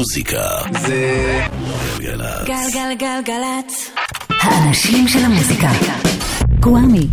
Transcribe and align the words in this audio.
המוזיקה 0.00 0.48
זה 0.80 1.40
גלגלצ. 1.98 2.46
גלגלגלגלצ. 2.46 3.90
האנשים 4.40 5.08
של 5.08 5.18
המוזיקה. 5.18 5.70
גוואמי. 6.60 7.06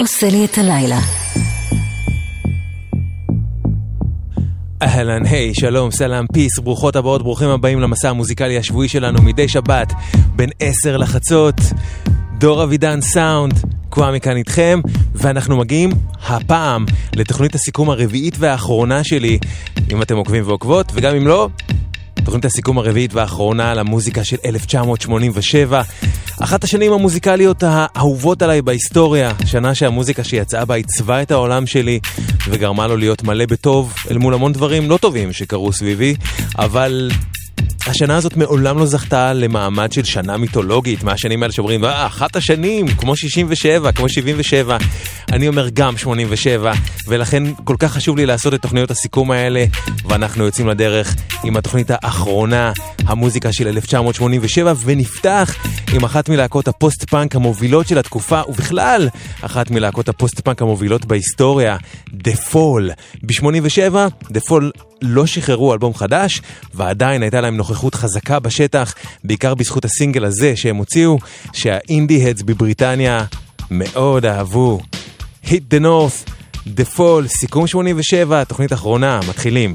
עושה 0.00 0.28
לי 0.28 0.44
את 0.44 0.58
הלילה. 0.58 0.98
אהלן, 4.82 5.26
היי, 5.26 5.54
שלום, 5.54 5.90
סלאם, 5.90 6.26
פיס, 6.32 6.58
ברוכות 6.58 6.96
הבאות, 6.96 7.22
ברוכים 7.22 7.48
הבאים 7.48 7.80
למסע 7.80 8.10
המוזיקלי 8.10 8.58
השבועי 8.58 8.88
שלנו 8.88 9.22
מדי 9.22 9.48
שבת, 9.48 9.92
בין 10.36 10.50
10 10.60 10.96
לחצות. 10.96 11.60
דור 12.38 12.64
אבידן 12.64 13.00
סאונד, 13.00 13.54
קוואמי 13.90 14.20
כאן 14.20 14.36
איתכם, 14.36 14.80
ואנחנו 15.14 15.56
מגיעים 15.56 15.90
הפעם 16.26 16.84
לתוכנית 17.16 17.54
הסיכום 17.54 17.90
הרביעית 17.90 18.34
והאחרונה 18.38 19.04
שלי, 19.04 19.38
אם 19.92 20.02
אתם 20.02 20.16
עוקבים 20.16 20.42
ועוקבות, 20.46 20.92
וגם 20.94 21.16
אם 21.16 21.26
לא, 21.26 21.48
תוכנית 22.24 22.44
הסיכום 22.44 22.78
הרביעית 22.78 23.14
והאחרונה 23.14 23.70
על 23.70 23.78
המוזיקה 23.78 24.24
של 24.24 24.36
1987. 24.44 25.82
אחת 26.40 26.64
השנים 26.64 26.92
המוזיקליות 26.92 27.62
האהובות 27.62 28.42
עליי 28.42 28.62
בהיסטוריה, 28.62 29.32
שנה 29.46 29.74
שהמוזיקה 29.74 30.24
שיצאה 30.24 30.64
בה 30.64 30.74
עיצבה 30.74 31.22
את 31.22 31.30
העולם 31.30 31.66
שלי 31.66 32.00
וגרמה 32.48 32.86
לו 32.86 32.96
להיות 32.96 33.22
מלא 33.22 33.46
בטוב 33.46 33.94
אל 34.10 34.18
מול 34.18 34.34
המון 34.34 34.52
דברים 34.52 34.90
לא 34.90 34.96
טובים 34.96 35.32
שקרו 35.32 35.72
סביבי, 35.72 36.14
אבל 36.58 37.10
השנה 37.86 38.16
הזאת 38.16 38.36
מעולם 38.36 38.78
לא 38.78 38.86
זכתה 38.86 39.32
למעמד 39.32 39.92
של 39.92 40.04
שנה 40.04 40.36
מיתולוגית, 40.36 41.02
מהשנים 41.02 41.42
האלה 41.42 41.52
שאומרים, 41.52 41.84
אה, 41.84 42.06
אחת 42.06 42.36
השנים, 42.36 42.88
כמו 42.88 43.16
67, 43.16 43.92
כמו 43.92 44.08
77. 44.08 44.76
אני 45.32 45.48
אומר 45.48 45.68
גם 45.68 45.96
87, 45.96 46.72
ולכן 47.08 47.42
כל 47.64 47.76
כך 47.78 47.92
חשוב 47.92 48.16
לי 48.16 48.26
לעשות 48.26 48.54
את 48.54 48.62
תוכניות 48.62 48.90
הסיכום 48.90 49.30
האלה, 49.30 49.64
ואנחנו 50.04 50.44
יוצאים 50.44 50.68
לדרך 50.68 51.14
עם 51.44 51.56
התוכנית 51.56 51.90
האחרונה, 51.90 52.72
המוזיקה 53.06 53.52
של 53.52 53.68
1987, 53.68 54.72
ונפתח 54.84 55.54
עם 55.92 56.04
אחת 56.04 56.28
מלהקות 56.28 56.68
הפוסט-פאנק 56.68 57.36
המובילות 57.36 57.88
של 57.88 57.98
התקופה, 57.98 58.40
ובכלל, 58.48 59.08
אחת 59.42 59.70
מלהקות 59.70 60.08
הפוסט-פאנק 60.08 60.62
המובילות 60.62 61.04
בהיסטוריה, 61.04 61.76
The 62.10 62.52
Fall. 62.52 62.92
ב-87, 63.22 63.94
The 64.32 64.40
Fall 64.48 64.93
לא 65.04 65.26
שחררו 65.26 65.72
אלבום 65.72 65.94
חדש, 65.94 66.40
ועדיין 66.74 67.22
הייתה 67.22 67.40
להם 67.40 67.56
נוכחות 67.56 67.94
חזקה 67.94 68.38
בשטח, 68.38 68.94
בעיקר 69.24 69.54
בזכות 69.54 69.84
הסינגל 69.84 70.24
הזה 70.24 70.56
שהם 70.56 70.76
הוציאו, 70.76 71.18
שהאינדי-הדס 71.52 72.42
בבריטניה 72.42 73.24
מאוד 73.70 74.26
אהבו. 74.26 74.80
Hit 75.44 75.74
the 75.74 75.82
North, 75.82 76.30
The 76.66 76.96
Fall, 76.96 77.26
סיכום 77.26 77.66
87, 77.66 78.44
תוכנית 78.44 78.72
אחרונה, 78.72 79.20
מתחילים. 79.28 79.74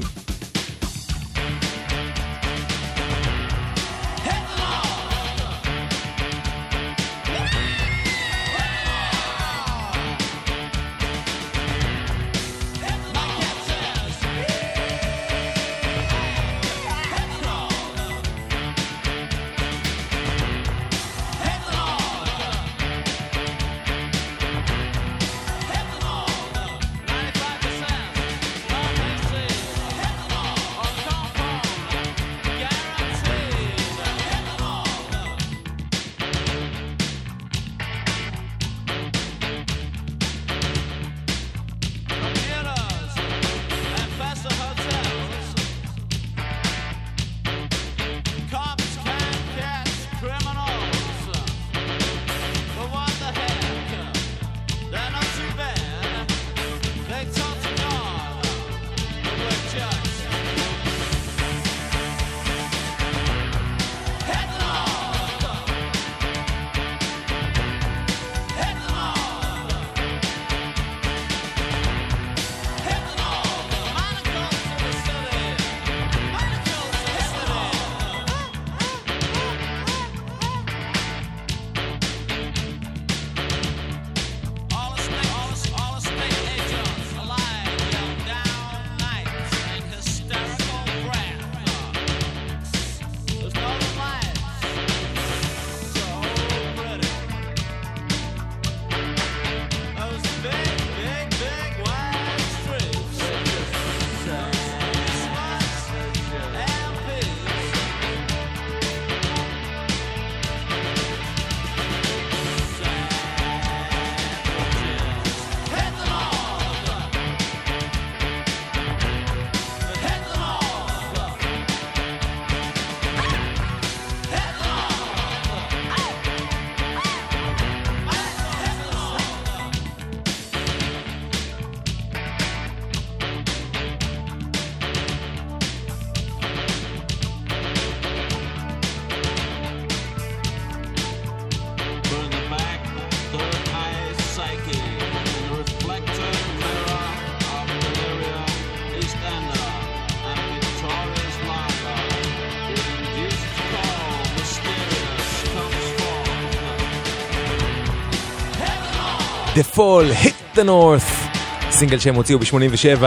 The 159.60 159.76
Fall, 159.76 160.24
Hit 160.24 160.56
the 160.58 160.62
North, 160.62 161.36
סינגל 161.70 161.98
שהם 161.98 162.14
הוציאו 162.14 162.38
ב-87. 162.38 163.02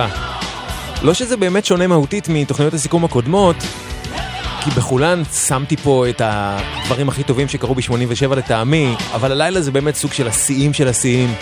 לא 1.01 1.13
שזה 1.13 1.37
באמת 1.37 1.65
שונה 1.65 1.87
מהותית 1.87 2.27
מתוכניות 2.29 2.73
הסיכום 2.73 3.05
הקודמות, 3.05 3.55
כי 4.63 4.69
בכולן 4.69 5.23
שמתי 5.47 5.77
פה 5.77 6.05
את 6.09 6.21
הדברים 6.25 7.09
הכי 7.09 7.23
טובים 7.23 7.47
שקרו 7.47 7.75
ב-87 7.75 8.35
לטעמי, 8.35 8.95
אבל 9.13 9.31
הלילה 9.31 9.61
זה 9.61 9.71
באמת 9.71 9.95
סוג 9.95 10.13
של 10.13 10.27
השיאים 10.27 10.73
של 10.73 10.87
השיאים. 10.87 11.33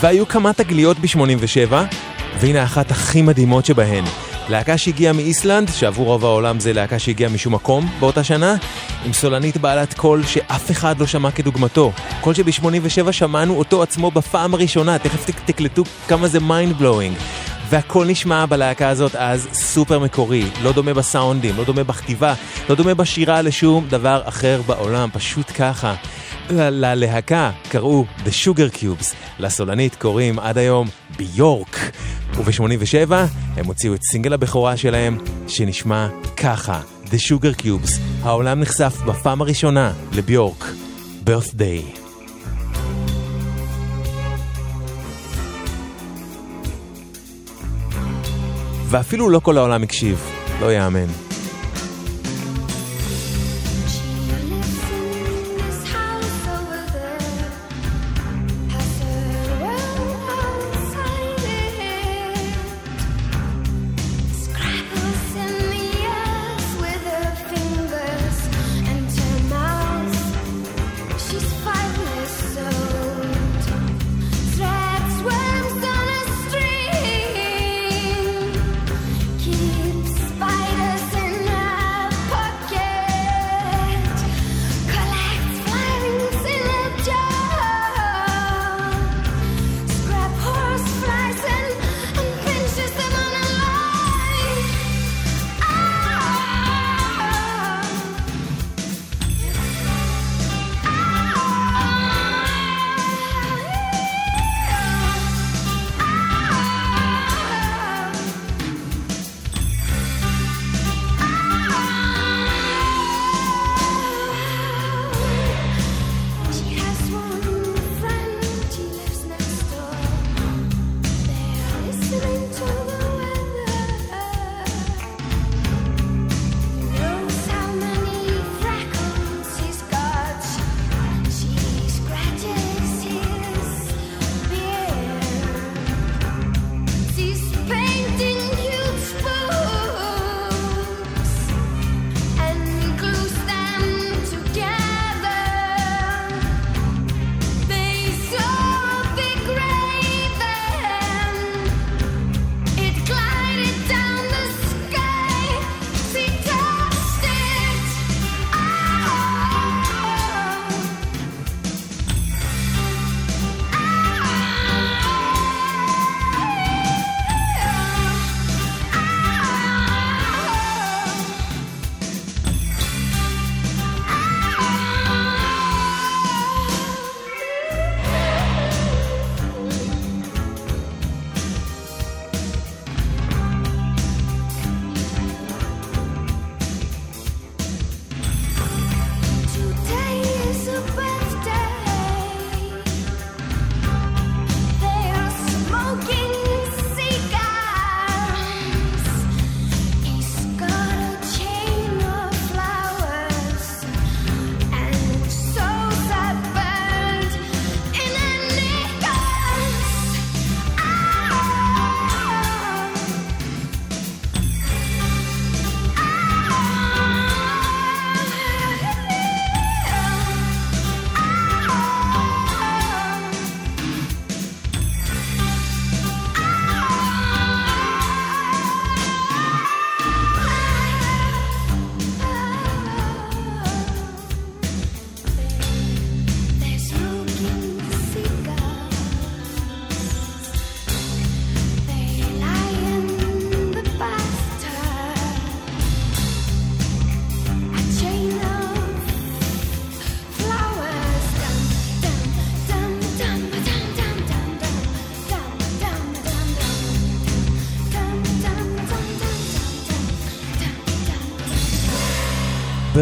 והיו 0.00 0.28
כמה 0.28 0.52
תגליות 0.52 0.98
ב-87, 0.98 1.72
והנה 2.40 2.64
אחת 2.64 2.90
הכי 2.90 3.22
מדהימות 3.22 3.64
שבהן. 3.64 4.04
להקה 4.48 4.78
שהגיעה 4.78 5.12
מאיסלנד, 5.12 5.68
שעבור 5.74 6.06
רוב 6.06 6.24
העולם 6.24 6.60
זה 6.60 6.72
להקה 6.72 6.98
שהגיעה 6.98 7.30
משום 7.30 7.54
מקום 7.54 7.88
באותה 8.00 8.24
שנה, 8.24 8.54
עם 9.04 9.12
סולנית 9.12 9.56
בעלת 9.56 9.94
קול 9.94 10.22
שאף 10.26 10.70
אחד 10.70 11.00
לא 11.00 11.06
שמע 11.06 11.30
כדוגמתו. 11.30 11.92
קול 12.20 12.34
שב-87 12.34 13.12
שמענו 13.12 13.54
אותו 13.58 13.82
עצמו 13.82 14.10
בפעם 14.10 14.54
הראשונה, 14.54 14.98
תכף 14.98 15.24
תק- 15.30 15.40
תקלטו 15.44 15.84
כמה 16.08 16.28
זה 16.28 16.40
mind 16.40 16.78
blowing. 16.78 17.16
והכל 17.68 18.06
נשמע 18.06 18.46
בלהקה 18.46 18.88
הזאת 18.88 19.16
אז 19.16 19.48
סופר 19.52 19.98
מקורי, 19.98 20.44
לא 20.62 20.72
דומה 20.72 20.94
בסאונדים, 20.94 21.56
לא 21.56 21.64
דומה 21.64 21.84
בכתיבה, 21.84 22.34
לא 22.68 22.74
דומה 22.74 22.94
בשירה 22.94 23.42
לשום 23.42 23.86
דבר 23.88 24.22
אחר 24.24 24.60
בעולם, 24.66 25.08
פשוט 25.12 25.52
ככה. 25.58 25.94
ללהקה 26.60 27.50
קראו 27.68 28.04
The 28.24 28.28
Sugar 28.44 28.76
Cubes, 28.76 29.14
לסולנית 29.38 29.94
קוראים 29.94 30.38
עד 30.38 30.58
היום 30.58 30.88
ביורק. 31.16 31.78
וב-87 32.34 33.12
הם 33.56 33.66
הוציאו 33.66 33.94
את 33.94 34.00
סינגל 34.02 34.32
הבכורה 34.32 34.76
שלהם, 34.76 35.18
שנשמע 35.48 36.08
ככה, 36.36 36.80
The 37.06 37.14
Sugar 37.28 37.62
Cubes. 37.62 38.00
העולם 38.22 38.60
נחשף 38.60 38.96
בפעם 39.06 39.40
הראשונה 39.40 39.92
לביורק, 40.12 40.64
birthday. 41.26 41.98
ואפילו 48.88 49.30
לא 49.30 49.38
כל 49.38 49.58
העולם 49.58 49.82
הקשיב, 49.82 50.30
לא 50.60 50.72
יאמן. 50.72 51.31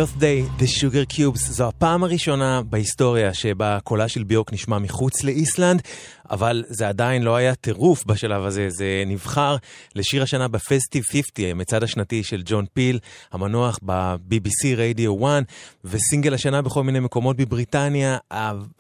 heures 0.01 0.10
birthday 0.21 0.63
The 0.63 0.67
Sugar 0.81 1.17
Cubes 1.17 1.53
זו 1.53 1.69
הפעם 1.69 2.05
הראשונה 2.05 2.63
בהיסטוריה 2.63 3.35
שבה 3.35 3.79
קולה 3.85 4.09
של 4.09 4.25
ביוק 4.25 4.53
נשמע 4.53 4.79
מחוץ 4.79 5.25
לאיסלנד, 5.25 5.83
אבל 6.31 6.65
זה 6.69 6.89
עדיין 6.89 7.23
לא 7.23 7.37
היה 7.37 7.55
טירוף 7.55 8.05
בשלב 8.05 8.45
הזה, 8.45 8.67
זה 8.69 9.03
נבחר 9.07 9.57
לשיר 9.95 10.23
השנה 10.23 10.49
בפסטיב 10.49 11.05
50, 11.05 11.23
המצעד 11.51 11.83
השנתי 11.83 12.23
של 12.23 12.43
ג'ון 12.45 12.65
פיל, 12.73 12.99
המנוח 13.33 13.79
ב-BBC 13.85 14.77
רדיו 14.77 15.27
1, 15.27 15.43
וסינגל 15.85 16.35
השנה 16.35 16.63
בכל 16.63 16.85
מיני 16.85 17.01
מקומות 17.01 17.37
בבריטניה, 17.37 18.17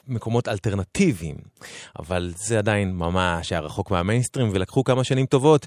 מקומות 0.09 0.49
אלטרנטיביים. 0.49 1.37
אבל 1.99 2.32
זה 2.37 2.59
עדיין 2.59 2.92
ממש 2.92 3.52
היה 3.52 3.61
רחוק 3.61 3.90
מהמיינסטרים, 3.90 4.50
ולקחו 4.52 4.85
כמה 4.85 5.04
שנים 5.04 5.26
טובות 5.26 5.66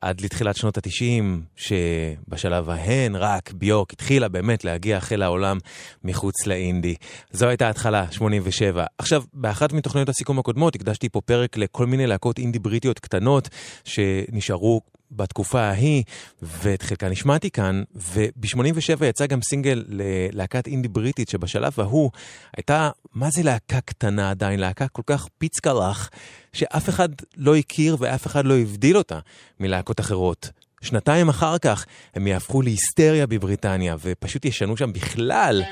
עד 0.00 0.20
לתחילת 0.20 0.56
שנות 0.56 0.76
ה-90, 0.76 1.24
שבשלב 1.56 2.70
ההן 2.70 3.16
רק 3.16 3.52
ביוק 3.52 3.92
התחילה 3.92 4.28
באמת 4.28 4.64
להגיע 4.64 4.96
חיל 5.14 5.22
העולם 5.22 5.58
מחוץ 6.04 6.46
לאינדי. 6.46 6.94
זו 7.30 7.48
הייתה 7.48 7.66
ההתחלה, 7.66 8.06
87. 8.10 8.84
עכשיו, 8.98 9.22
באחת 9.32 9.72
מתוכניות 9.72 10.08
הסיכום 10.08 10.38
הקודמות 10.38 10.74
הקדשתי 10.74 11.08
פה 11.08 11.20
פרק 11.20 11.56
לכל 11.56 11.86
מיני 11.86 12.06
להקות 12.06 12.38
אינדי 12.38 12.58
בריטיות 12.58 12.98
קטנות 12.98 13.48
שנשארו 13.84 14.80
בתקופה 15.10 15.60
ההיא, 15.60 16.02
ואת 16.42 16.82
חלקן 16.82 17.08
נשמעתי 17.08 17.50
כאן, 17.50 17.82
וב-87 17.94 19.04
יצא 19.04 19.26
גם 19.26 19.42
סינגל 19.42 19.84
ללהקת 19.88 20.66
אינדי 20.66 20.88
בריטית, 20.88 21.28
שבשלב 21.28 21.72
ההוא 21.76 22.10
הייתה, 22.56 22.90
מה 23.14 23.30
זה 23.30 23.42
להקה 23.42 23.80
קטנה 23.80 24.30
עדיין? 24.30 24.60
להקה 24.60 24.88
כל 24.88 25.02
כך 25.06 25.26
פיצקלח, 25.38 26.10
שאף 26.52 26.88
אחד 26.88 27.08
לא 27.36 27.56
הכיר 27.56 27.96
ואף 27.98 28.26
אחד 28.26 28.44
לא 28.44 28.58
הבדיל 28.58 28.96
אותה 28.96 29.18
מלהקות 29.60 30.00
אחרות. 30.00 30.50
שנתיים 30.84 31.28
אחר 31.28 31.58
כך 31.58 31.86
הם 32.14 32.26
יהפכו 32.26 32.62
להיסטריה 32.62 33.26
בבריטניה, 33.26 33.96
ופשוט 34.02 34.44
ישנו 34.44 34.76
שם 34.76 34.92
בכלל 34.92 35.62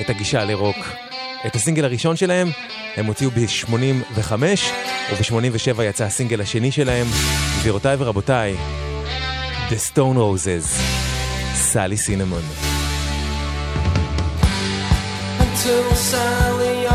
את 0.00 0.10
הגישה 0.10 0.44
לרוק. 0.44 0.76
את 1.46 1.54
הסינגל 1.54 1.84
הראשון 1.84 2.16
שלהם 2.16 2.48
הם 2.96 3.06
הוציאו 3.06 3.30
ב-85, 3.30 4.32
וב-87 5.12 5.82
יצא 5.82 6.04
הסינגל 6.04 6.40
השני 6.40 6.72
שלהם. 6.72 7.06
גבירותיי 7.60 7.96
ורבותיי, 7.98 8.56
The 9.70 9.92
Stone 9.92 10.16
Roses, 10.16 10.80
סלי 11.54 11.96
סינמון. 11.96 12.42
Until 15.40 15.94
Sally, 16.10 16.85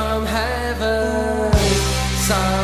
from 0.00 0.24
heaven. 0.24 1.52
Sally 2.26 2.59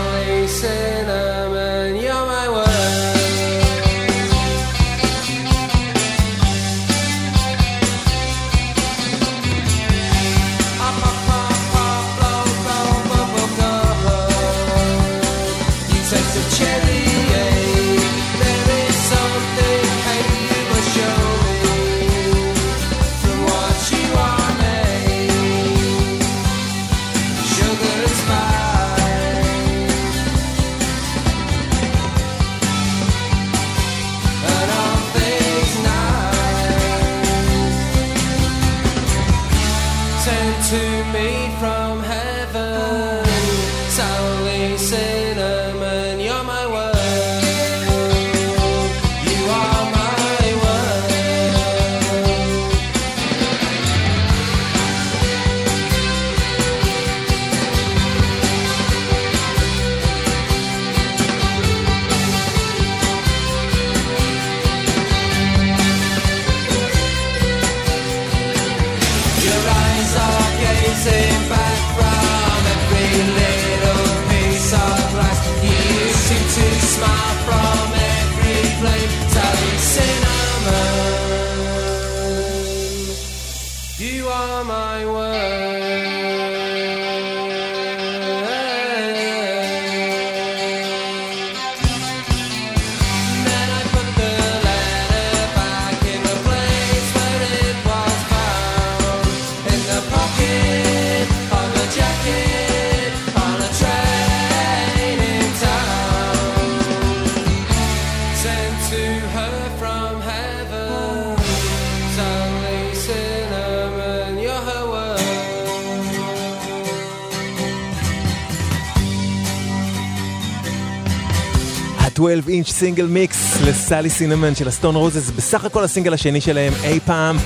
אינץ' 122.49 122.71
סינגל 122.71 123.07
מיקס 123.07 123.61
לסלי 123.67 124.11
סינמן 124.11 124.55
של 124.55 124.69
הסטון 124.69 124.95
רוזס, 124.95 125.31
בסך 125.31 125.65
הכל 125.65 125.85
הסינגל 125.85 126.15
השני 126.15 126.41
שלהם 126.41 126.73
אי 126.85 127.01
פעם, 127.01 127.37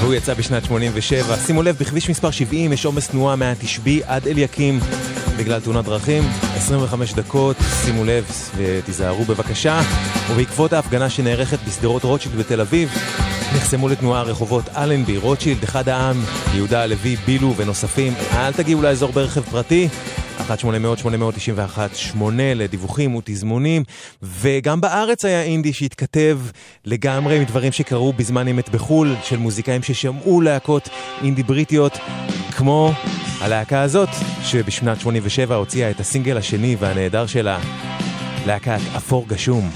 והוא 0.00 0.14
יצא 0.14 0.34
בשנת 0.34 0.64
87. 0.64 1.36
שימו 1.46 1.62
לב, 1.62 1.76
בכביש 1.80 2.10
מספר 2.10 2.30
70 2.30 2.72
יש 2.72 2.84
עומס 2.84 3.08
תנועה 3.08 3.36
מהתשבי 3.36 4.00
עד 4.06 4.26
אליקים 4.26 4.80
בגלל 5.36 5.60
תאונת 5.60 5.84
דרכים, 5.84 6.22
25 6.56 7.14
דקות, 7.14 7.56
שימו 7.84 8.04
לב 8.04 8.24
ותיזהרו 8.56 9.24
בבקשה. 9.24 9.80
ובעקבות 10.30 10.72
ההפגנה 10.72 11.10
שנערכת 11.10 11.58
בשדרות 11.68 12.04
רוטשילד 12.04 12.36
בתל 12.36 12.60
אביב, 12.60 12.90
נחסמו 13.56 13.88
לתנועה 13.88 14.22
רחובות 14.22 14.64
אלנבי, 14.76 15.16
רוטשילד, 15.16 15.62
אחד 15.62 15.88
העם, 15.88 16.22
יהודה 16.54 16.82
הלוי, 16.82 17.16
בילו 17.16 17.54
ונוספים. 17.56 18.14
אל 18.32 18.52
תגיעו 18.52 18.82
לאזור 18.82 19.12
ברכב 19.12 19.40
פרטי. 19.40 19.88
1-800-891-8 20.40 22.18
לדיווחים 22.38 23.14
ותזמונים, 23.14 23.82
וגם 24.22 24.80
בארץ 24.80 25.24
היה 25.24 25.42
אינדי 25.42 25.72
שהתכתב 25.72 26.38
לגמרי 26.84 27.38
מדברים 27.38 27.72
שקרו 27.72 28.12
בזמן 28.12 28.48
אמת 28.48 28.68
בחו"ל, 28.68 29.14
של 29.22 29.36
מוזיקאים 29.36 29.82
ששמעו 29.82 30.40
להקות 30.40 30.88
אינדי 31.22 31.42
בריטיות, 31.42 31.98
כמו 32.56 32.92
הלהקה 33.40 33.82
הזאת, 33.82 34.08
שבשנת 34.42 35.00
87 35.00 35.54
הוציאה 35.54 35.90
את 35.90 36.00
הסינגל 36.00 36.36
השני 36.36 36.76
והנהדר 36.78 37.26
שלה, 37.26 37.58
להקת 38.46 38.80
אפור 38.96 39.28
גשום. 39.28 39.70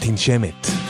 תנשמת. 0.00 0.89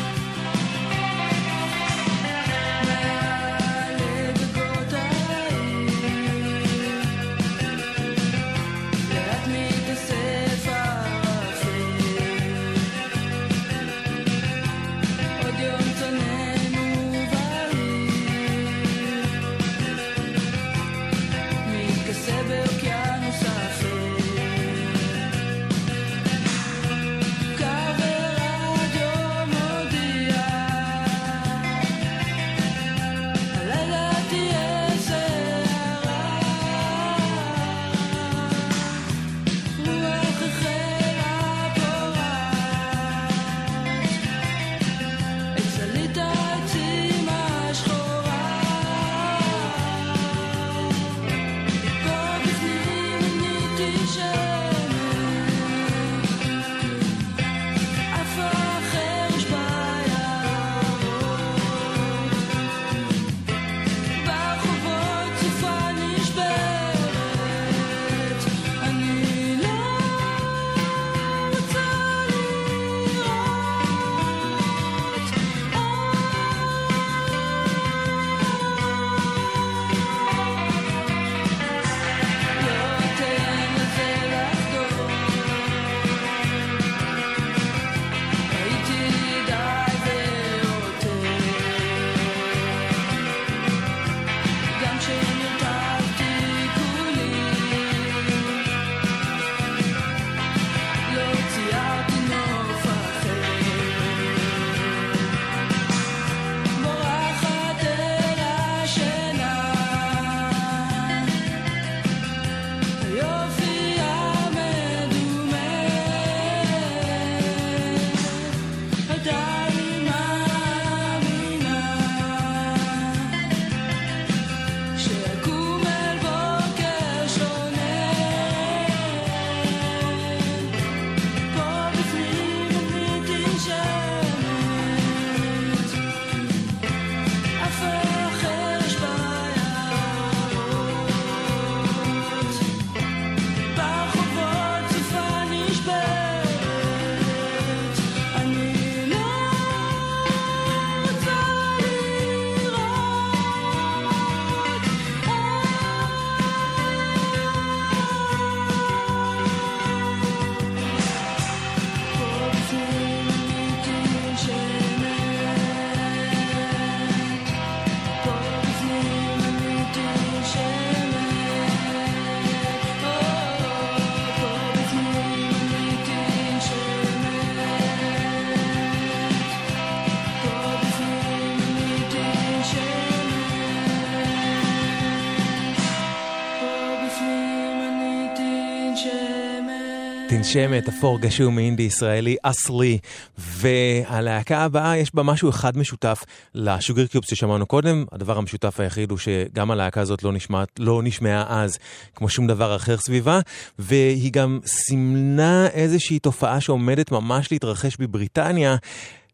את 190.58 190.88
אפור 190.88 191.20
גשום 191.20 191.56
מאינדי 191.56 191.82
ישראלי 191.82 192.36
אסלי, 192.42 192.98
והלהקה 193.38 194.58
הבאה 194.58 194.96
יש 194.96 195.14
בה 195.14 195.22
משהו 195.22 195.50
אחד 195.50 195.78
משותף 195.78 196.24
ל 196.54 196.63
Sugar 196.63 197.06
Cubes 197.06 197.30
ששמענו 197.30 197.66
קודם, 197.66 198.04
הדבר 198.12 198.38
המשותף 198.38 198.80
היחיד 198.80 199.10
הוא 199.10 199.18
שגם 199.18 199.70
הלהקה 199.70 200.00
הזאת 200.00 200.22
לא, 200.22 200.32
נשמעת, 200.32 200.68
לא 200.78 201.02
נשמעה 201.04 201.62
אז 201.62 201.78
כמו 202.14 202.28
שום 202.28 202.46
דבר 202.46 202.76
אחר 202.76 202.96
סביבה, 202.96 203.40
והיא 203.78 204.32
גם 204.32 204.60
סימנה 204.66 205.66
איזושהי 205.66 206.18
תופעה 206.18 206.60
שעומדת 206.60 207.12
ממש 207.12 207.52
להתרחש 207.52 207.96
בבריטניה. 207.96 208.76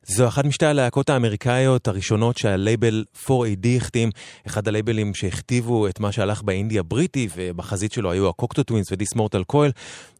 זו 0.08 0.28
אחת 0.28 0.44
משתי 0.44 0.66
הלהקות 0.66 1.10
האמריקאיות 1.10 1.88
הראשונות 1.88 2.38
שהלייבל 2.38 3.04
4AD 3.26 3.66
החתים, 3.76 4.10
אחד 4.46 4.68
הלייבלים 4.68 5.14
שהכתיבו 5.14 5.88
את 5.88 6.00
מה 6.00 6.12
שהלך 6.12 6.42
באינדי 6.42 6.78
הבריטי, 6.78 7.28
ובחזית 7.36 7.92
שלו 7.92 8.10
היו 8.10 8.28
ה 8.28 8.32
Cocteau 8.33 8.62
Twins 8.62 8.92
ו 8.92 8.97
This 8.97 9.14
Mortal 9.14 9.44
Coil, 9.44 9.72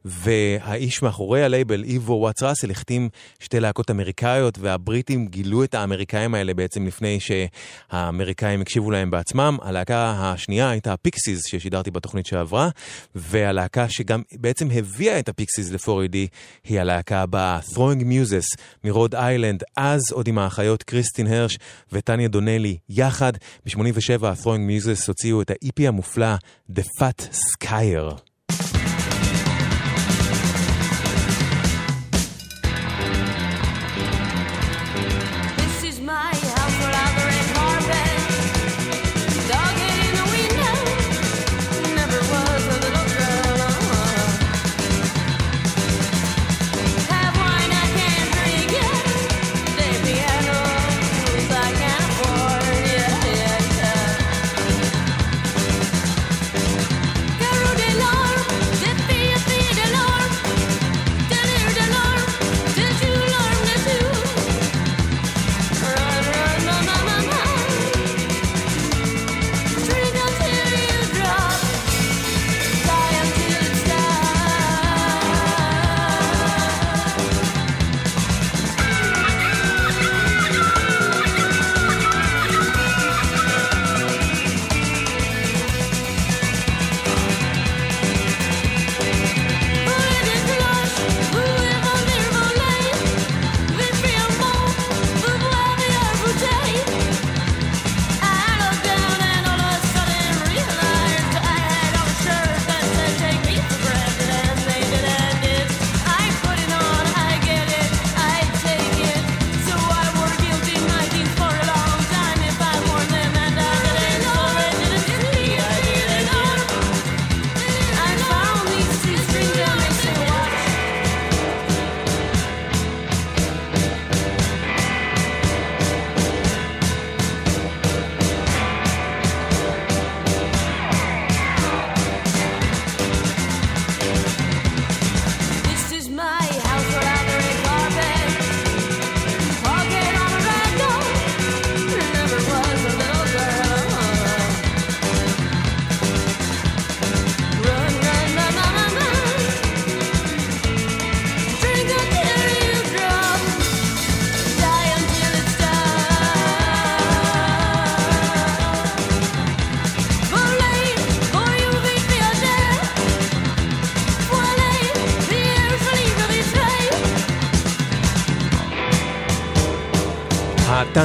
והאיש 0.07 1.03
מאחורי 1.03 1.43
הלייבל, 1.43 1.85
איבו 1.85 2.13
וואטס 2.13 2.43
ראסל, 2.43 2.71
החתים 2.71 3.09
שתי 3.39 3.61
להקות 3.61 3.91
אמריקאיות, 3.91 4.59
והבריטים 4.59 5.27
גילו 5.27 5.65
את 5.65 5.75
האמריקאים 5.75 6.35
האלה 6.35 6.55
בעצם 6.55 6.87
לפני 6.87 7.19
שהאמריקאים 7.21 8.61
הקשיבו 8.61 8.91
להם 8.91 9.11
בעצמם. 9.11 9.57
הלהקה 9.63 10.11
השנייה 10.11 10.71
הייתה 10.71 10.93
ה 10.93 11.00
Pixies 11.00 11.47
ששידרתי 11.47 11.91
בתוכנית 11.91 12.27
שעברה, 12.27 12.69
והלהקה 13.15 13.89
שגם 13.89 14.23
בעצם 14.33 14.69
הביאה 14.71 15.19
את 15.19 15.29
ה 15.29 15.35
Pixies 15.35 15.71
ל-4AD 15.71 16.17
היא 16.65 16.81
הלהקה 16.81 17.23
הבאה, 17.23 17.59
Throwing 17.75 18.03
Muses 18.03 18.63
מרוד 18.85 19.15
איילנד, 19.15 19.63
אז 19.77 20.01
עוד 20.13 20.29
עם 20.29 20.39
האחיות 20.39 20.83
קריסטין 20.83 21.27
הרש 21.27 21.59
וטניה 21.93 22.29
דונלי 22.29 22.77
יחד. 22.89 23.33
ב-87 23.67 24.27
ה-Throwing 24.27 24.85
Muses 24.85 25.07
הוציאו 25.07 25.43
את 25.43 25.51
ה-EP 25.51 25.89
המופלא 25.89 26.35
The 26.71 26.83
Fat 27.01 27.23
Skyer. 27.33 28.26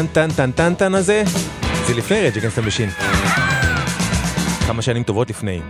הטן 0.05 0.27
טן 0.27 0.31
טן 0.35 0.51
טן 0.51 0.73
טן 0.73 0.95
הזה, 0.95 1.23
זה 1.87 1.93
לפני 1.93 2.21
Rage 2.21 2.37
Against 2.37 2.51
The 2.51 2.57
Machine. 2.57 2.89
כמה 4.67 4.81
שנים 4.81 5.03
טובות 5.03 5.29
לפני. 5.29 5.61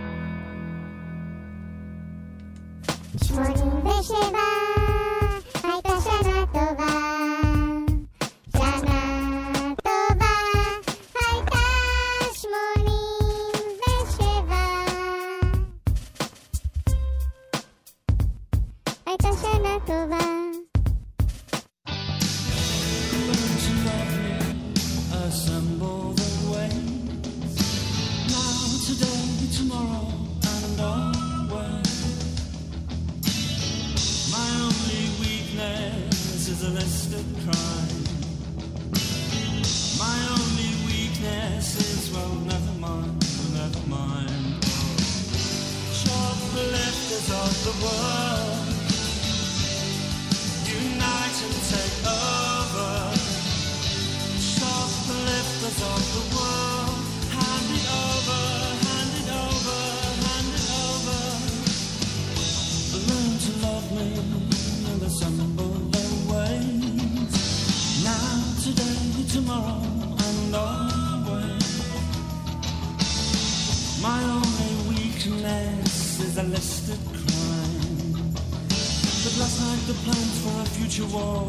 Future 80.82 81.06
war 81.14 81.48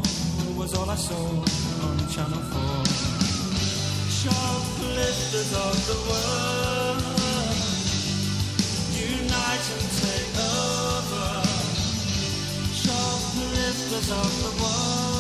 was 0.56 0.74
all 0.76 0.90
I 0.90 0.96
saw 0.96 1.26
on 1.86 1.98
Channel 2.14 2.44
4. 2.54 2.86
Shoplifters 4.22 5.52
of 5.66 5.76
the 5.90 5.98
world, 6.10 7.04
unite 8.94 9.66
and 9.76 9.90
take 10.04 10.34
over. 10.38 11.30
shoplifters 12.84 14.10
of 14.12 14.32
the 14.44 14.52
world, 14.62 15.13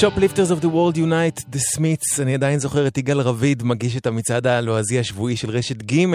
Shoplifters 0.00 0.50
of 0.50 0.62
the 0.62 0.68
World 0.68 0.96
Unite, 0.96 1.40
The 1.52 1.58
Smiths, 1.76 2.22
אני 2.22 2.34
עדיין 2.34 2.58
זוכר 2.58 2.86
את 2.86 2.98
יגאל 2.98 3.20
רביד 3.20 3.62
מגיש 3.62 3.96
את 3.96 4.06
המצעד 4.06 4.46
הלועזי 4.46 4.98
השבועי 4.98 5.36
של 5.36 5.50
רשת 5.50 5.82
ג' 5.92 6.06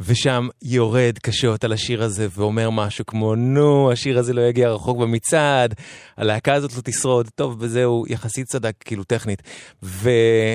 ושם 0.00 0.48
יורד 0.62 1.18
קשות 1.22 1.64
על 1.64 1.72
השיר 1.72 2.02
הזה 2.02 2.26
ואומר 2.36 2.70
משהו 2.70 3.06
כמו 3.06 3.34
נו, 3.34 3.92
השיר 3.92 4.18
הזה 4.18 4.32
לא 4.32 4.40
יגיע 4.40 4.68
רחוק 4.68 4.98
במצעד, 4.98 5.74
הלהקה 6.16 6.54
הזאת 6.54 6.76
לא 6.76 6.80
תשרוד, 6.84 7.28
טוב, 7.34 7.60
בזה 7.60 7.84
הוא 7.84 8.06
יחסית 8.08 8.46
צדק, 8.46 8.74
כאילו 8.80 9.04
טכנית, 9.04 9.42
ו, 9.82 10.10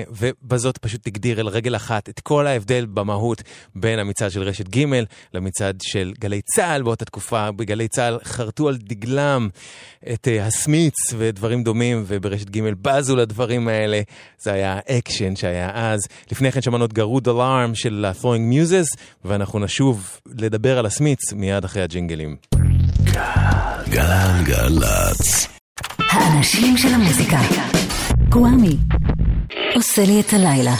ובזאת 0.09 0.77
פשוט 0.77 1.07
הגדיר 1.07 1.39
על 1.39 1.47
רגל 1.47 1.75
אחת 1.75 2.09
את 2.09 2.19
כל 2.19 2.47
ההבדל 2.47 2.86
במהות 2.86 3.41
בין 3.75 3.99
המצעד 3.99 4.31
של 4.31 4.43
רשת 4.43 4.75
ג' 4.77 4.86
למצעד 5.33 5.81
של 5.81 6.13
גלי 6.19 6.41
צה"ל 6.41 6.81
באותה 6.81 7.05
תקופה, 7.05 7.51
בגלי 7.51 7.88
צה"ל 7.88 8.19
חרטו 8.23 8.67
על 8.67 8.77
דגלם 8.77 9.49
את 10.13 10.27
uh, 10.27 10.41
ה 10.41 10.49
Smiths 10.49 10.93
ודברים 11.17 11.63
דומים, 11.63 12.03
וברשת 12.07 12.49
ג' 12.49 12.62
בזו 12.82 13.15
לדברים 13.15 13.67
האלה. 13.67 14.02
זה 14.39 14.54
היה 14.54 14.80
האקשן 14.89 15.36
שהיה 15.36 15.69
אז. 15.73 15.99
לפני 16.32 16.52
כן 16.52 16.62
שמענו 16.62 16.86
את 16.86 16.93
Garoux 16.93 17.16
des 17.16 17.27
Larmes 17.29 17.75
של 17.76 18.06
ה- 18.08 18.12
Throwing 18.21 18.26
Muses, 18.54 18.97
ואנחנו 19.26 19.60
נשוב 19.60 20.19
לדבר 20.38 20.80
על 20.80 20.86
ה 20.86 20.92
Smiths 20.92 21.34
מיד 21.34 21.63
אחרי 21.63 21.82
הג'ינגלים. 21.84 22.36
גלגלצ. 23.89 25.47
האנשים 26.10 26.78
של 26.78 26.88
המוזיקה. 26.93 27.39
קוואמי. 28.29 28.77
עושה 29.76 30.06
לי 30.06 30.19
את 30.21 30.34
הלילה. 30.34 30.73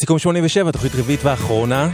סיכום 0.00 0.18
87, 0.18 0.70
תוכנית 0.70 0.92
רביעית 0.94 1.20
ואחרונה 1.24 1.90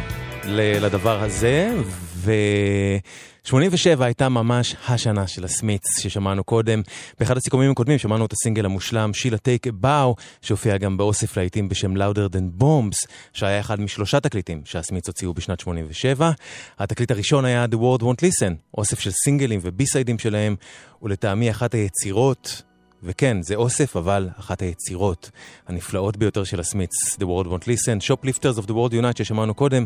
לדבר 0.54 1.22
הזה, 1.22 1.74
ו-87 2.16 4.04
הייתה 4.04 4.28
ממש 4.28 4.76
השנה 4.88 5.26
של 5.26 5.44
הסמיץ 5.44 5.82
ששמענו 6.00 6.44
קודם. 6.44 6.82
באחד 7.20 7.36
הסיכומים 7.36 7.70
הקודמים 7.70 7.98
שמענו 7.98 8.26
את 8.26 8.32
הסינגל 8.32 8.64
המושלם, 8.64 9.14
שילה 9.14 9.38
טייק 9.38 9.66
באו, 9.66 10.14
שהופיע 10.42 10.76
גם 10.76 10.96
באוסף 10.96 11.36
להיטים 11.36 11.68
בשם 11.68 11.96
Louder 11.96 12.32
Than 12.32 12.62
Bombs, 12.62 13.08
שהיה 13.32 13.60
אחד 13.60 13.80
משלושה 13.80 14.20
תקליטים 14.20 14.62
שהסמיץ 14.64 15.06
הוציאו 15.06 15.34
בשנת 15.34 15.60
87. 15.60 16.30
התקליט 16.78 17.10
הראשון 17.10 17.44
היה 17.44 17.64
The 17.64 17.76
World 17.76 18.02
Won't 18.02 18.20
Listen, 18.22 18.52
אוסף 18.78 19.00
של 19.00 19.10
סינגלים 19.10 19.60
ובי-סיידים 19.62 20.18
שלהם, 20.18 20.56
ולטעמי 21.02 21.50
אחת 21.50 21.74
היצירות 21.74 22.62
וכן, 23.06 23.42
זה 23.42 23.54
אוסף, 23.54 23.96
אבל 23.96 24.28
אחת 24.38 24.62
היצירות 24.62 25.30
הנפלאות 25.68 26.16
ביותר 26.16 26.44
של 26.44 26.60
הסמיץ, 26.60 26.90
The 27.18 27.22
World 27.22 27.46
Won't 27.46 27.64
Listen, 27.64 28.00
Shoplifters 28.02 28.58
of 28.58 28.66
the 28.66 28.72
World 28.72 28.92
Unite 28.92 29.18
ששמענו 29.18 29.54
קודם, 29.54 29.84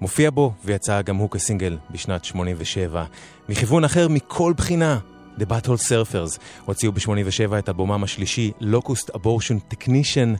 מופיע 0.00 0.30
בו 0.30 0.52
ויצא 0.64 1.02
גם 1.02 1.16
הוא 1.16 1.30
כסינגל 1.30 1.78
בשנת 1.90 2.24
87. 2.24 3.04
מכיוון 3.48 3.84
אחר 3.84 4.08
מכל 4.08 4.52
בחינה, 4.56 4.98
The 5.38 5.42
Battle 5.42 5.88
Surfers 5.88 6.40
הוציאו 6.64 6.92
ב-87 6.92 7.58
את 7.58 7.68
אלבומם 7.68 8.04
השלישי, 8.04 8.52
Locust 8.60 9.14
Abortion 9.14 9.74
Technician, 9.74 10.38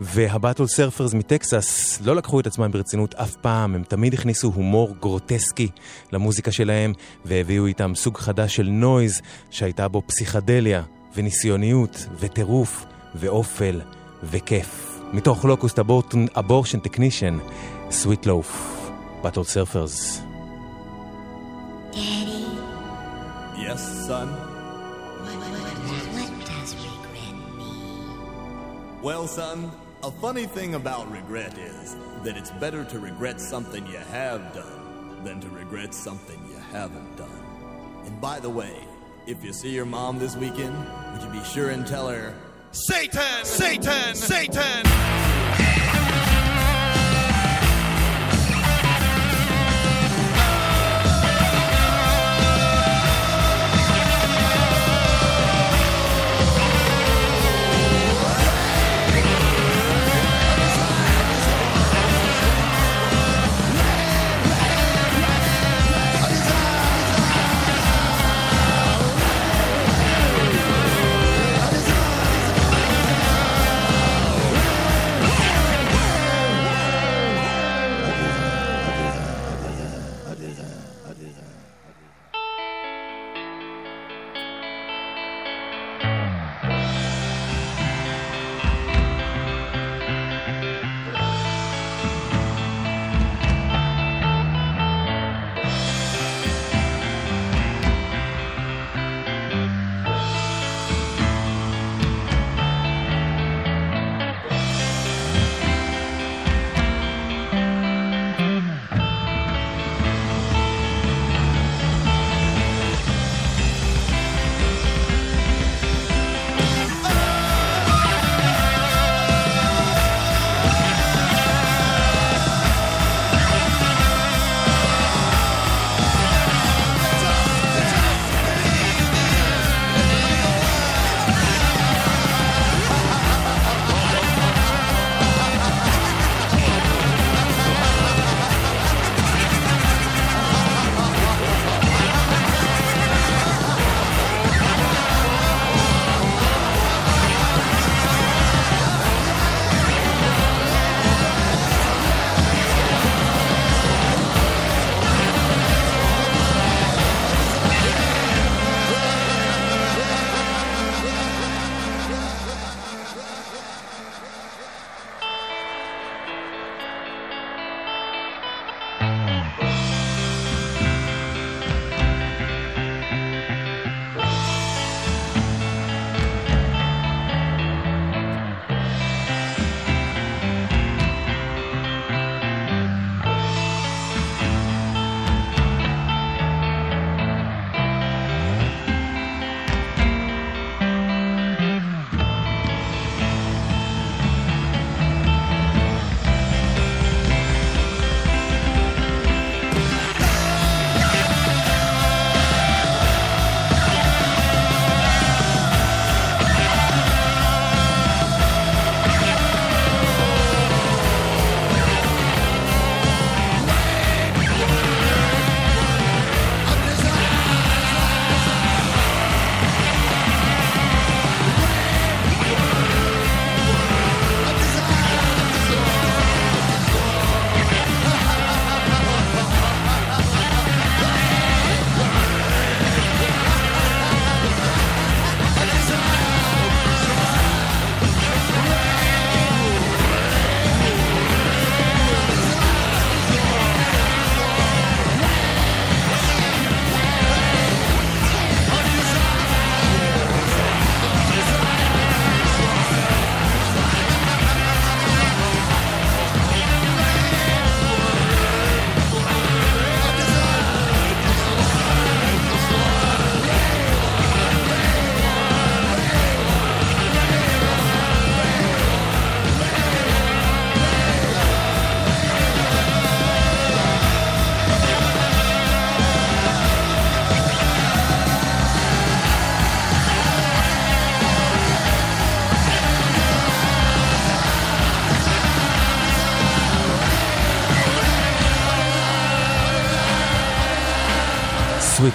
והבטל 0.00 0.66
סרפרס 0.66 1.14
מטקסס 1.14 2.00
לא 2.04 2.16
לקחו 2.16 2.40
את 2.40 2.46
עצמם 2.46 2.70
ברצינות 2.72 3.14
אף 3.14 3.36
פעם, 3.36 3.74
הם 3.74 3.82
תמיד 3.82 4.14
הכניסו 4.14 4.52
הומור 4.54 4.94
גרוטסקי 5.00 5.68
למוזיקה 6.12 6.52
שלהם, 6.52 6.92
והביאו 7.24 7.66
איתם 7.66 7.94
סוג 7.94 8.18
חדש 8.18 8.56
של 8.56 8.68
נויז 8.68 9.20
שהייתה 9.50 9.88
בו 9.88 10.02
פסיכדליה 10.06 10.82
וניסיוניות 11.15 12.07
וטירוף 12.19 12.85
ואופל 13.15 13.81
וכיף. 14.23 14.99
מתוך 15.13 15.45
לוקוסט 15.45 15.79
אבורשן 16.37 16.79
טכנישן, 16.79 17.37
סוויט 17.91 18.25
לוף, 18.25 18.81
באטל 19.21 19.43
סרפרס. 19.43 20.21
Yes, 23.55 23.83
son. 24.07 24.27
Well, 29.03 29.27
son, 29.27 29.71
a 30.03 30.11
funny 30.11 30.45
thing 30.45 30.75
about 30.75 31.11
regret 31.11 31.57
is 31.57 31.95
that 32.23 32.37
it's 32.37 32.51
better 32.63 32.83
to 32.91 32.99
regret 32.99 33.37
something 33.39 33.85
you 33.87 33.97
have 33.97 34.41
done 34.53 34.81
than 35.23 35.39
to 35.41 35.49
regret 35.49 35.93
something 35.93 36.39
you 36.51 36.59
haven't 36.71 37.15
done. 37.17 37.43
And 38.05 38.19
by 38.29 38.39
the 38.39 38.49
way, 38.49 38.75
if 39.26 39.42
you 39.44 39.52
see 39.52 39.70
your 39.70 39.84
mom 39.84 40.18
this 40.18 40.36
weekend, 40.36 40.74
would 41.12 41.22
you 41.22 41.28
be 41.28 41.44
sure 41.44 41.70
and 41.70 41.86
tell 41.86 42.08
her, 42.08 42.34
Satan! 42.70 43.44
Satan! 43.44 44.14
Satan! 44.14 45.75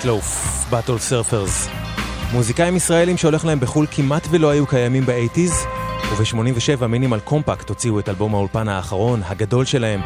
Sweat 0.02 0.16
Loaf, 0.16 0.66
Butthole 0.70 0.98
Surfers. 0.98 1.68
מוזיקאים 2.34 2.76
ישראלים 2.76 3.18
שהולך 3.18 3.46
להם 3.46 3.60
בחו"ל 3.60 3.86
כמעט 3.92 4.28
ולא 4.30 4.50
היו 4.50 4.68
קיימים 4.68 5.06
באייטיז, 5.06 5.54
וב-87 6.12 6.88
מינימל 6.88 7.20
קומפקט 7.20 7.70
הוציאו 7.70 8.00
את 8.00 8.10
אלבום 8.10 8.36
האולפן 8.36 8.68
האחרון, 8.68 9.22
הגדול 9.26 9.66
שלהם, 9.66 10.02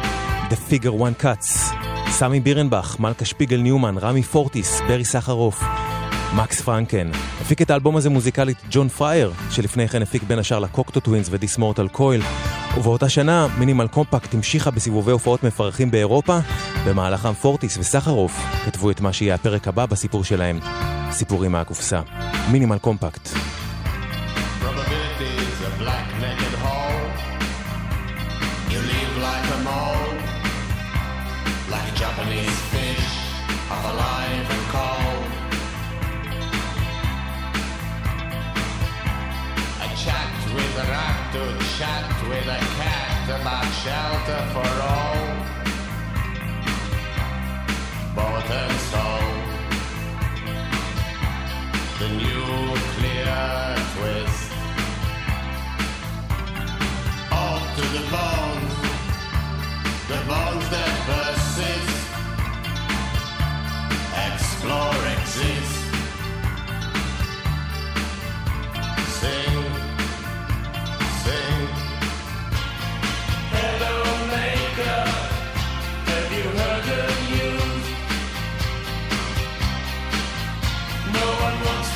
The 0.50 0.54
Figure 0.70 1.00
One 1.00 1.22
Cuts. 1.22 1.74
סמי 2.10 2.40
בירנבך, 2.40 2.96
מלכה 3.00 3.24
שפיגל 3.24 3.56
ניומן, 3.56 3.98
רמי 3.98 4.22
פורטיס, 4.22 4.80
ברי 4.88 5.04
סחרוף, 5.04 5.62
מקס 6.36 6.60
פרנקן. 6.60 7.10
הפיק 7.40 7.62
את 7.62 7.70
האלבום 7.70 7.96
הזה 7.96 8.10
מוזיקלית 8.10 8.58
ג'ון 8.70 8.88
פרייר, 8.88 9.32
שלפני 9.50 9.88
כן 9.88 10.02
הפיק 10.02 10.22
בין 10.22 10.38
השאר 10.38 10.58
ל 10.58 10.63
Cocteau 10.63 11.00
Twins 11.00 11.28
ו 11.30 11.36
This 11.36 11.58
Mortal 11.58 11.88
Coil. 11.88 12.22
ובאותה 12.76 13.08
שנה 13.08 13.46
מינימל 13.58 13.88
קומפקט 13.88 14.34
המשיכה 14.34 14.70
בסיבובי 14.70 15.12
הופעות 15.12 15.44
מפרכים 15.44 15.90
באירופה, 15.90 16.38
במהלכם 16.86 17.32
פורטיס 17.32 17.78
וסחרוף 17.78 18.32
כתבו 18.64 18.90
את 18.90 19.00
מה 19.00 19.12
שיהיה 19.12 19.34
הפרק 19.34 19.68
הבא 19.68 19.86
בסיפור 19.86 20.24
שלהם, 20.24 20.58
סיפורים 21.10 21.52
מהקופסה. 21.52 22.00
מינימל 22.50 22.78
קומפקט. 22.78 23.28
Probability 23.28 23.56
shelter 43.86 44.42
for 44.54 44.70
all, 44.92 45.26
both 48.16 48.50
and 48.62 48.76
soul. 48.90 49.28
The 52.00 52.08
nuclear 52.24 53.76
twist. 53.92 54.50
Up 57.30 57.62
to 57.76 57.84
the 57.96 58.04
bones, 58.14 58.74
the 60.10 60.20
bones 60.30 60.66
that 60.74 60.94
persist. 61.08 61.98
Explore, 64.26 65.15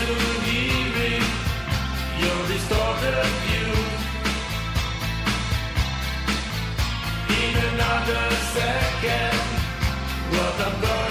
to 0.01 0.07
hear. 0.47 1.21
Your 2.23 2.41
distorted 2.49 3.27
view. 3.45 3.73
In 7.41 7.55
another 7.73 8.25
second, 8.57 9.41
what 10.33 10.55
I'm 10.67 10.77
going 10.81 11.10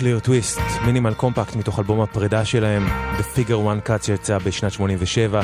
Nuclear 0.00 0.26
Twist, 0.26 0.60
מינימל 0.84 1.14
קומפקט 1.14 1.56
מתוך 1.56 1.78
אלבום 1.78 2.00
הפרידה 2.00 2.44
שלהם, 2.44 2.88
The 3.18 3.36
Figure 3.36 3.50
One 3.50 3.88
Cut 3.88 4.06
שיצא 4.06 4.38
בשנת 4.38 4.72
87. 4.72 5.42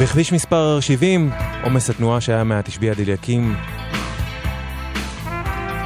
בכביש 0.00 0.32
מספר 0.32 0.80
70, 0.80 1.30
עומס 1.64 1.90
התנועה 1.90 2.20
שהיה 2.20 2.44
מהתשביע 2.44 2.94
דליקים, 2.94 3.56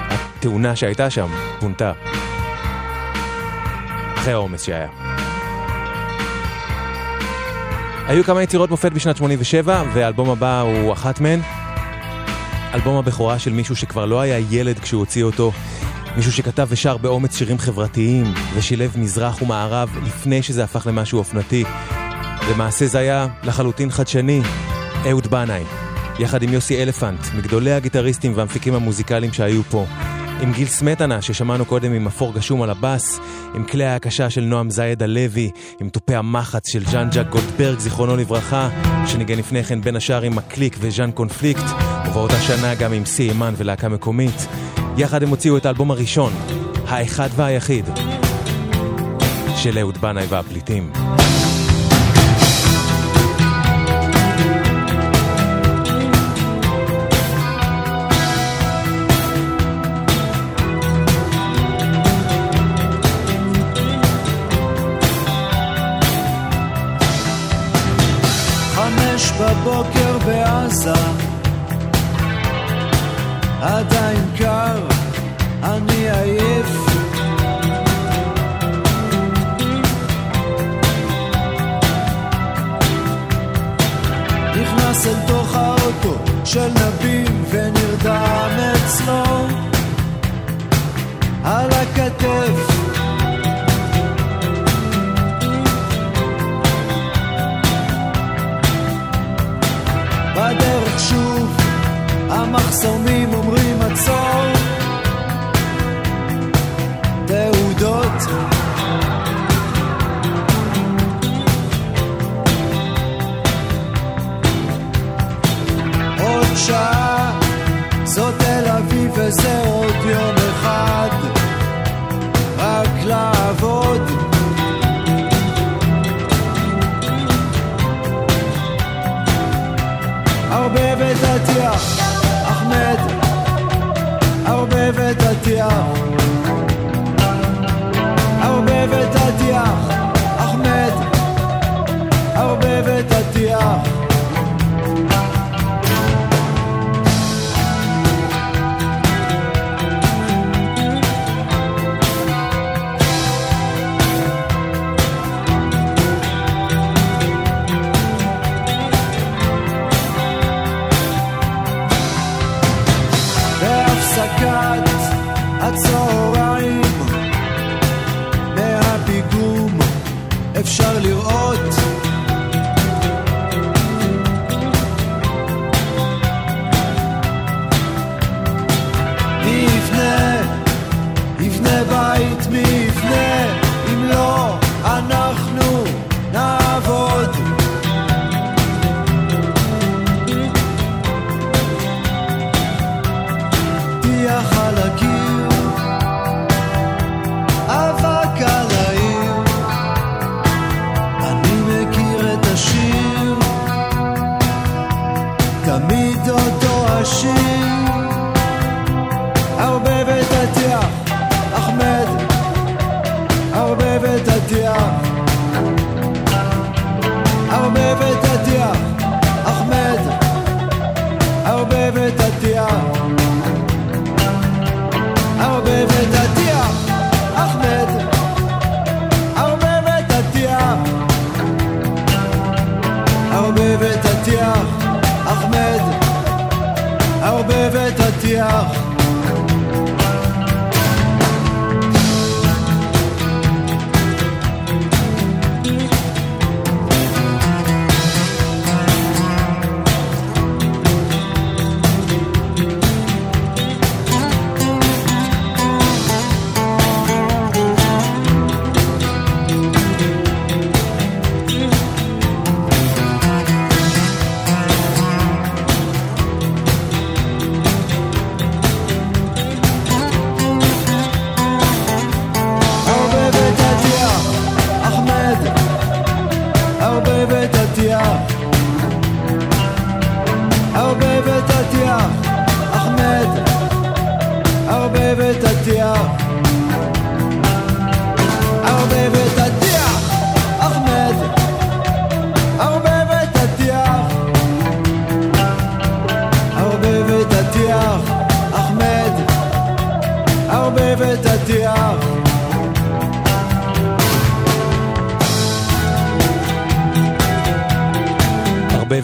התאונה 0.09 0.77
שהייתה 0.77 1.11
שם 1.11 1.29
פונתה. 1.61 1.93
אחרי 4.17 4.33
העומס 4.33 4.63
שהיה. 4.63 4.89
היו 8.07 8.25
כמה 8.25 8.43
יצירות 8.43 8.71
מופת 8.71 8.93
בשנת 8.93 9.17
87, 9.17 9.83
והאלבום 9.93 10.31
הבא 10.31 10.61
הוא 10.61 10.93
אחת 10.93 11.21
מהן. 11.21 11.41
אלבום 12.75 12.97
הבכורה 12.97 13.39
של 13.39 13.53
מישהו 13.53 13.77
שכבר 13.77 14.05
לא 14.05 14.21
היה 14.21 14.39
ילד 14.51 14.79
כשהוא 14.79 15.01
הוציא 15.01 15.25
אותו, 15.25 15.53
מישהו 16.17 16.33
שכתב 16.33 16.67
ושר 16.71 16.97
באומץ 16.97 17.37
שירים 17.37 17.59
חברתיים, 17.59 18.35
ושילב 18.55 18.95
מזרח 18.99 19.43
ומערב 19.43 19.99
לפני 20.07 20.43
שזה 20.43 20.65
הפך 20.65 20.87
למשהו 20.87 21.19
אופנתי. 21.19 21.65
למעשה 22.51 22.87
זה 22.87 22.99
היה 22.99 23.27
לחלוטין 23.43 23.91
חדשני, 23.91 24.43
אהוד 25.09 25.27
בנאי, 25.27 25.65
יחד 26.19 26.43
עם 26.43 26.53
יוסי 26.53 26.83
אלפנט, 26.83 27.27
מגדולי 27.37 27.73
הגיטריסטים 27.73 28.33
והמפיקים 28.37 28.75
המוזיקליים 28.75 29.33
שהיו 29.33 29.63
פה. 29.63 29.87
עם 30.43 30.53
גיל 30.53 30.67
סמטנה, 30.67 31.23
ששמענו 31.23 31.65
קודם 31.65 31.93
עם 31.93 32.07
אפור 32.07 32.35
גשום 32.35 32.63
על 32.63 32.71
הבאס, 32.71 33.21
עם 33.55 33.65
כלי 33.65 33.85
ההקשה 33.85 34.31
של 34.31 34.41
נועם 34.41 34.71
זייד 34.71 35.03
הלוי, 35.03 35.51
עם 35.81 35.89
תופי 35.89 36.15
המחץ 36.15 36.69
של 36.69 36.85
ז'אן 36.87 37.09
ג'ק 37.13 37.27
גולדברג, 37.29 37.79
זיכרונו 37.79 38.17
לברכה, 38.17 38.69
שניגן 39.07 39.39
לפני 39.39 39.65
כן 39.65 39.81
בין 39.81 39.97
השאר 39.97 40.23
עם 40.23 40.37
מקליק 40.37 40.77
וז'אן 40.81 41.11
קונפליקט, 41.11 41.65
ובאותה 42.09 42.41
שנה 42.41 42.75
גם 42.75 42.93
עם 42.93 43.05
סי 43.05 43.29
אימן 43.29 43.55
ולהקה 43.57 43.89
מקומית. 43.89 44.47
יחד 44.97 45.23
הם 45.23 45.29
הוציאו 45.29 45.57
את 45.57 45.67
האלבום 45.67 45.91
הראשון, 45.91 46.33
האחד 46.89 47.29
והיחיד, 47.37 47.85
של 49.57 49.79
אהוד 49.79 49.99
בנאי 49.99 50.27
והפליטים. 50.29 50.93
בבוקר 69.41 70.19
בעזה 70.27 70.93
עדיין 73.63 74.30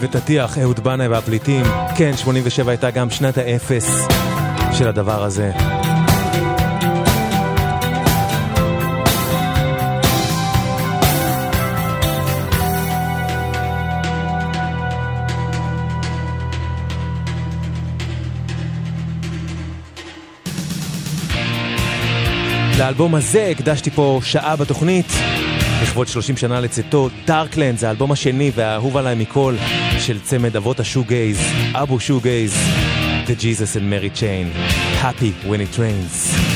ותטיח, 0.07 0.57
אהוד 0.57 0.79
בנאי 0.79 1.07
והפליטים. 1.07 1.65
כן, 1.97 2.17
87 2.17 2.71
הייתה 2.71 2.91
גם 2.91 3.09
שנת 3.09 3.37
האפס 3.37 4.07
של 4.73 4.87
הדבר 4.87 5.23
הזה. 5.23 5.51
לאלבום 22.79 23.15
הזה 23.15 23.47
הקדשתי 23.51 23.91
פה 23.91 24.19
שעה 24.23 24.55
בתוכנית. 24.55 25.05
לכבוד 25.83 26.07
30 26.07 26.37
שנה 26.37 26.59
לצאתו, 26.59 27.09
דארקלנד 27.25 27.77
זה 27.77 27.87
האלבום 27.87 28.11
השני 28.11 28.51
והאהוב 28.55 28.97
עליי 28.97 29.15
מכל. 29.15 29.55
של 30.07 30.19
צמד 30.19 30.55
אבות 30.55 30.79
השו-גייז, 30.79 31.37
אבו 31.73 31.99
שו-גייז, 31.99 32.55
The 33.25 33.41
Jesus 33.41 33.75
and 33.75 33.91
Mary 33.91 34.19
Chain, 34.19 34.47
Happy 35.01 35.47
When 35.47 35.59
It 35.59 35.77
Rains. 35.77 36.46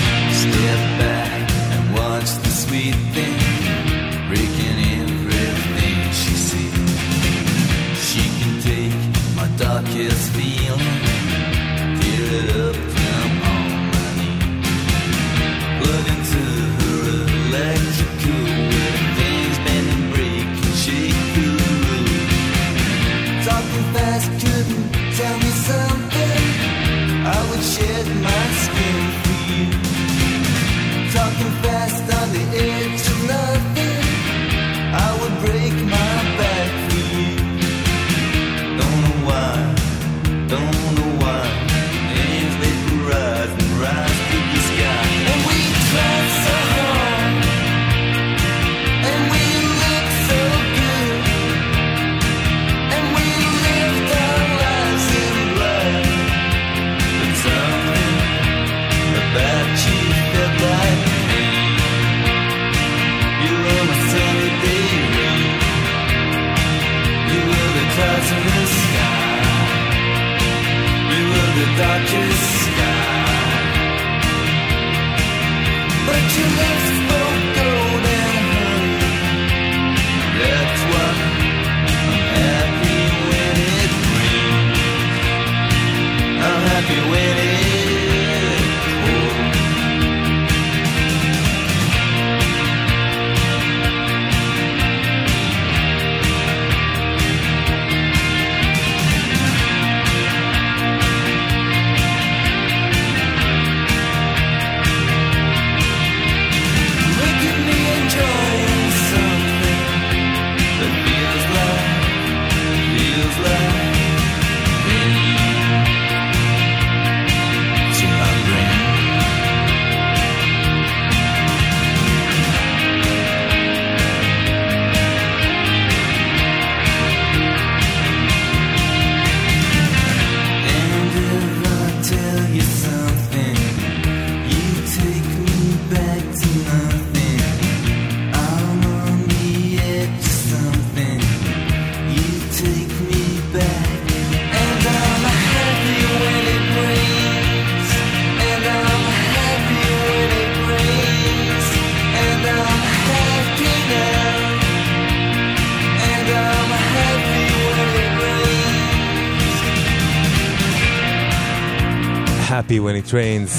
Happy 162.62 162.80
When 162.80 162.95
It 162.95 163.12
Rains, 163.12 163.51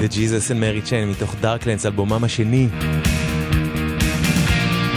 The 0.00 0.08
Jesus 0.16 0.50
and 0.50 0.60
Mary 0.60 0.82
Chain 0.90 1.06
מתוך 1.10 1.34
דארקלנדס, 1.40 1.86
אלבומם 1.86 2.24
השני. 2.24 2.68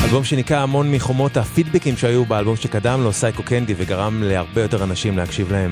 אלבום 0.03 0.23
שניקה 0.23 0.59
המון 0.59 0.91
מחומות 0.91 1.37
הפידבקים 1.37 1.97
שהיו 1.97 2.25
באלבום 2.25 2.55
שקדם 2.55 3.01
לו, 3.03 3.13
סייקו 3.13 3.43
קנדי, 3.43 3.73
וגרם 3.77 4.23
להרבה 4.23 4.61
יותר 4.61 4.83
אנשים 4.83 5.17
להקשיב 5.17 5.51
להם. 5.51 5.71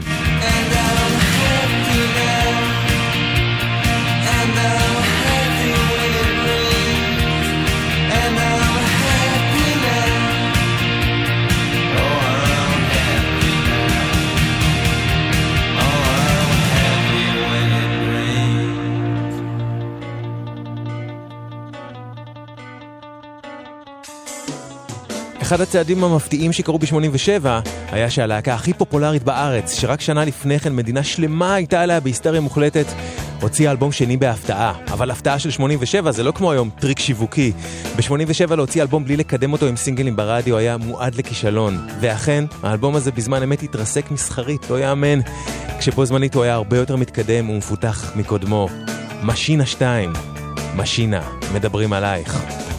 אחד 25.51 25.61
הצעדים 25.61 26.03
המפתיעים 26.03 26.53
שקרו 26.53 26.79
ב-87 26.79 27.47
היה 27.91 28.09
שהלהקה 28.09 28.53
הכי 28.53 28.73
פופולרית 28.73 29.23
בארץ, 29.23 29.79
שרק 29.79 30.01
שנה 30.01 30.25
לפני 30.25 30.59
כן 30.59 30.75
מדינה 30.75 31.03
שלמה 31.03 31.55
הייתה 31.55 31.81
עליה 31.81 31.99
בהיסטריה 31.99 32.41
מוחלטת, 32.41 32.85
הוציאה 33.41 33.71
אלבום 33.71 33.91
שני 33.91 34.17
בהפתעה. 34.17 34.73
אבל 34.91 35.11
הפתעה 35.11 35.39
של 35.39 35.51
87 35.51 36.11
זה 36.11 36.23
לא 36.23 36.31
כמו 36.31 36.51
היום 36.51 36.69
טריק 36.79 36.99
שיווקי. 36.99 37.51
ב-87 37.95 38.55
להוציא 38.55 38.81
אלבום 38.81 39.05
בלי 39.05 39.17
לקדם 39.17 39.53
אותו 39.53 39.67
עם 39.67 39.75
סינגלים 39.75 40.15
ברדיו 40.15 40.57
היה 40.57 40.77
מועד 40.77 41.15
לכישלון. 41.15 41.87
ואכן, 42.01 42.45
האלבום 42.63 42.95
הזה 42.95 43.11
בזמן 43.11 43.43
אמת 43.43 43.63
התרסק 43.63 44.11
מסחרית, 44.11 44.69
לא 44.69 44.79
יאמן. 44.79 45.19
כשבו 45.79 46.05
זמנית 46.05 46.35
הוא 46.35 46.43
היה 46.43 46.53
הרבה 46.53 46.77
יותר 46.77 46.95
מתקדם 46.95 47.49
ומפותח 47.49 48.11
מקודמו. 48.15 48.67
משינה 49.23 49.65
2, 49.65 50.13
משינה, 50.75 51.21
מדברים 51.53 51.93
עלייך. 51.93 52.70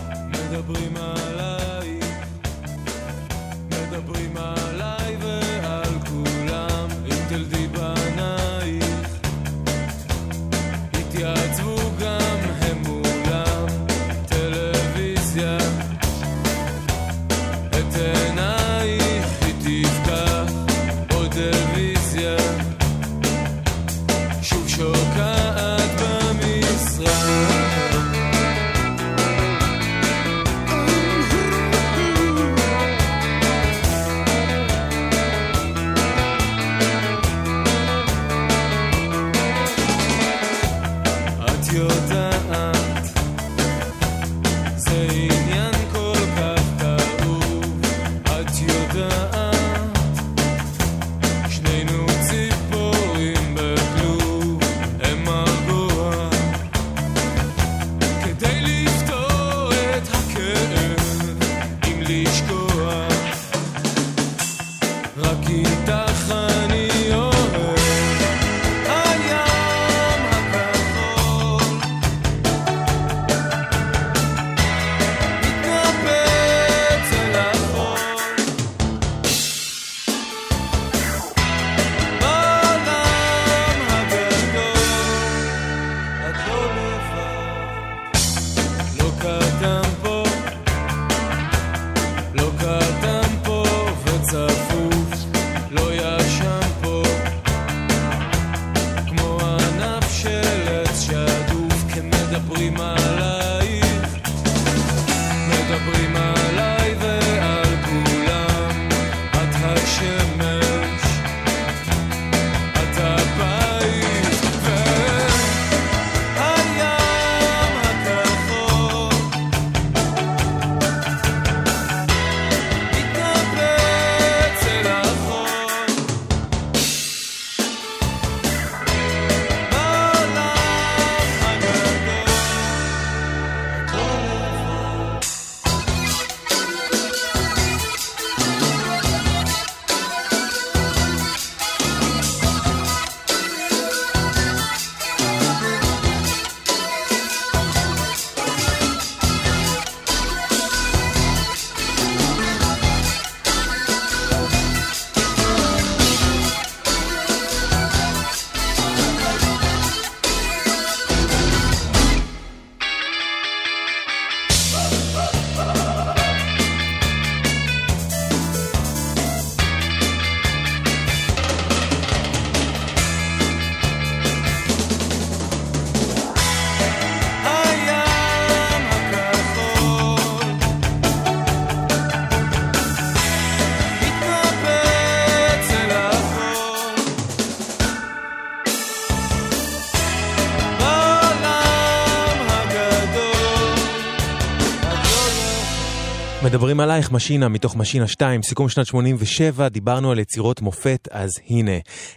מדברים 196.62 196.80
עלייך 196.80 197.12
משינה 197.12 197.48
מתוך 197.48 197.76
משינה 197.76 198.06
2, 198.06 198.42
סיכום 198.42 198.68
שנת 198.68 198.86
87, 198.86 199.68
דיברנו 199.68 200.10
על 200.10 200.18
יצירות 200.18 200.60
מופת, 200.60 201.08
אז 201.10 201.30
הנה, 201.48 201.72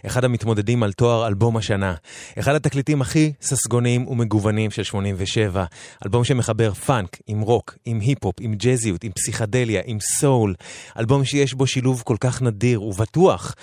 אחד 0.06 0.24
המתמודדים 0.24 0.82
על 0.82 0.92
תואר 0.92 1.26
אלבום 1.26 1.56
השנה. 1.56 1.94
אחד 2.38 2.54
התקליטים 2.54 3.00
הכי 3.00 3.32
ססגוניים 3.42 4.08
ומגוונים 4.08 4.70
של 4.70 4.82
87. 4.82 5.64
אלבום 6.04 6.24
שמחבר 6.24 6.74
פאנק 6.74 7.18
עם 7.26 7.40
רוק, 7.40 7.78
עם 7.84 8.00
היפ-הופ, 8.00 8.34
עם 8.40 8.54
ג'אזיות, 8.54 9.04
עם 9.04 9.12
פסיכדליה, 9.12 9.82
עם 9.84 9.98
סול. 10.00 10.54
אלבום 10.98 11.24
שיש 11.24 11.54
בו 11.54 11.66
שילוב 11.66 12.02
כל 12.04 12.16
כך 12.20 12.42
נדיר 12.42 12.82
ובטוח, 12.82 13.54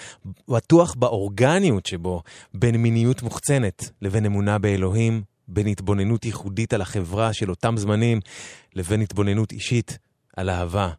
בטוח 0.49 0.95
באורגניות 0.95 1.86
שבו, 1.86 2.23
בין 2.53 2.75
מיניות 2.75 3.21
מוחצנת 3.21 3.89
לבין 4.01 4.25
אמונה 4.25 4.57
באלוהים, 4.57 5.21
בין 5.47 5.67
התבוננות 5.67 6.25
ייחודית 6.25 6.73
על 6.73 6.81
החברה 6.81 7.34
של 7.34 7.49
אותם 7.49 7.77
זמנים, 7.77 8.19
לבין 8.75 9.01
התבוננות 9.01 9.51
אישית 9.51 9.97
על 10.38 10.49
אהבה. 10.49 10.89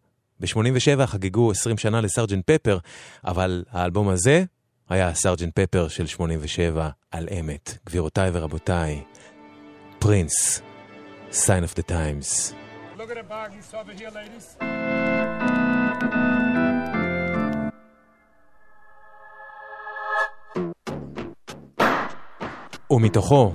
ב-87 0.41 1.07
חגגו 1.07 1.51
20 1.51 1.79
שנה 1.79 2.01
לסרג'נט 2.01 2.51
פפר, 2.51 2.79
אבל 3.25 3.65
האלבום 3.71 4.09
הזה 4.09 4.45
היה 4.89 5.15
סרג'נט 5.15 5.61
פפר 5.61 5.89
של 5.89 6.07
87 6.07 6.89
על 7.11 7.29
אמת. 7.41 7.79
גבירותיי 7.87 8.31
ורבותיי, 8.33 9.03
פרינס, 9.99 10.63
sign 11.33 11.65
of 11.65 11.79
the 11.79 11.83
times. 11.83 12.55
Look 12.97 13.11
at 13.11 13.17
the 13.17 13.29
boggies 13.29 13.75
over 13.75 13.93
here, 13.93 14.11
ladies. 14.11 14.57
ומתוכו, 22.91 23.55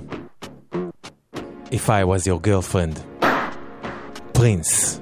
If 1.72 1.88
I 1.88 2.04
was 2.04 2.26
your 2.26 2.40
girlfriend, 2.40 3.24
פרינס. 4.32 5.00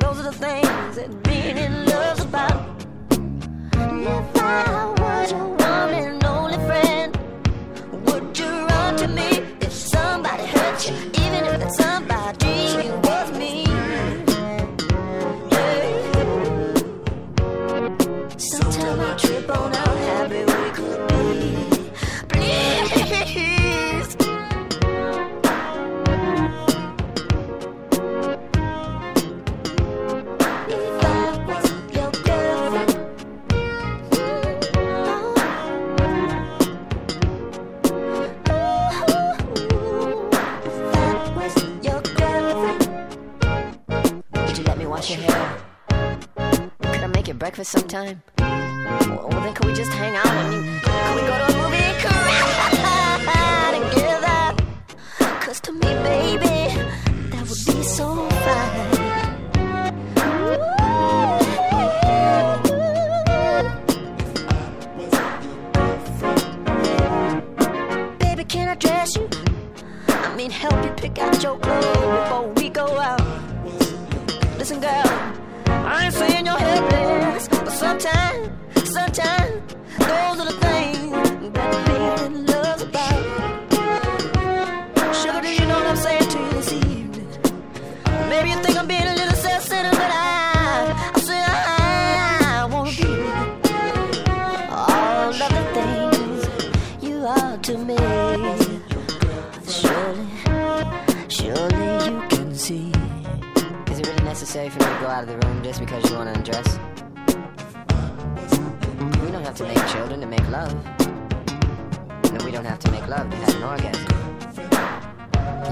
Those 0.00 0.18
are 0.18 0.24
the 0.24 0.32
things 0.32 0.96
that 0.96 1.22
being 1.22 1.56
in 1.56 1.86
love's 1.86 2.24
about. 2.24 2.84
If 3.10 4.36
I 4.42 4.94
was 4.98 5.32
your 5.32 5.55
breakfast 47.56 47.72
sometime? 47.72 48.20
Well, 48.38 49.28
then 49.30 49.54
could 49.54 49.64
we 49.64 49.72
just 49.72 49.90
hang 49.92 50.14
out 50.14 50.26
and 50.26 50.52
you, 50.52 50.60
could 50.82 51.14
we 51.16 51.22
go 51.22 51.38
to 51.38 51.44
a 51.44 51.56
movie 51.56 51.78
together? 53.94 54.54
Cause 55.40 55.58
to 55.60 55.72
me, 55.72 55.80
baby, 55.80 56.68
that 57.30 57.40
would 57.48 57.48
be 57.48 57.82
so 57.82 58.28
fine. 58.44 58.90
Baby, 68.18 68.44
can 68.44 68.68
I 68.68 68.74
dress 68.74 69.16
you? 69.16 69.30
I 70.08 70.34
mean, 70.36 70.50
help 70.50 70.84
you 70.84 70.90
pick 70.90 71.18
out 71.18 71.42
your 71.42 71.58
clothes 71.58 71.86
before 71.86 72.48
we 72.56 72.68
go 72.68 72.84
out. 72.98 73.22
Listen, 74.58 74.78
girl, 74.80 75.06
I 75.66 76.04
ain't 76.04 76.12
saying 76.14 76.44
you're 76.44 76.58
helpless, 76.58 77.15
sometimes, 78.00 79.74
those 79.98 80.40
are 80.40 80.44
the 80.44 80.58
things 80.60 81.10
that 81.52 81.70
being 81.86 82.46
love's 82.46 82.82
about. 82.82 83.24
Sugar, 85.14 85.40
do 85.40 85.48
you 85.48 85.66
know 85.66 85.78
what 85.78 85.86
I'm 85.86 85.96
saying 85.96 86.28
to 86.28 86.38
you 86.38 86.50
this 86.50 86.72
evening? 86.72 87.28
Maybe 88.28 88.50
you 88.50 88.56
think 88.62 88.76
I'm 88.76 88.86
being 88.86 89.02
a 89.02 89.14
little 89.14 89.34
self-centered, 89.36 89.92
but 89.92 90.10
I, 90.12 91.12
I 91.14 91.20
say 91.20 91.42
I, 91.42 92.68
wanna 92.70 92.90
all 94.70 95.30
of 95.30 95.50
the 95.58 95.64
things 95.76 96.38
you 97.02 97.24
are 97.24 97.56
to 97.58 97.78
me. 97.78 97.96
Surely, 99.70 100.28
surely 101.28 101.84
you 102.04 102.28
can 102.28 102.54
see. 102.54 102.92
Is 103.90 103.98
it 104.00 104.06
really 104.06 104.24
necessary 104.24 104.68
for 104.68 104.80
me 104.80 104.84
to 104.84 104.98
go 105.00 105.06
out 105.06 105.22
of 105.22 105.28
the 105.28 105.38
room 105.46 105.62
just 105.62 105.80
because 105.80 106.04
you 106.10 106.16
want 106.16 106.28
to 106.28 106.38
undress? 106.38 106.95
To 109.56 109.64
make 109.64 109.86
children 109.86 110.20
to 110.20 110.26
make 110.26 110.46
love. 110.50 110.70
And 112.24 112.42
we 112.42 112.50
don't 112.50 112.66
have 112.66 112.78
to 112.80 112.90
make 112.90 113.06
love 113.08 113.30
to 113.30 113.36
have 113.36 113.54
an 113.54 113.62
orgasm. 113.62 114.06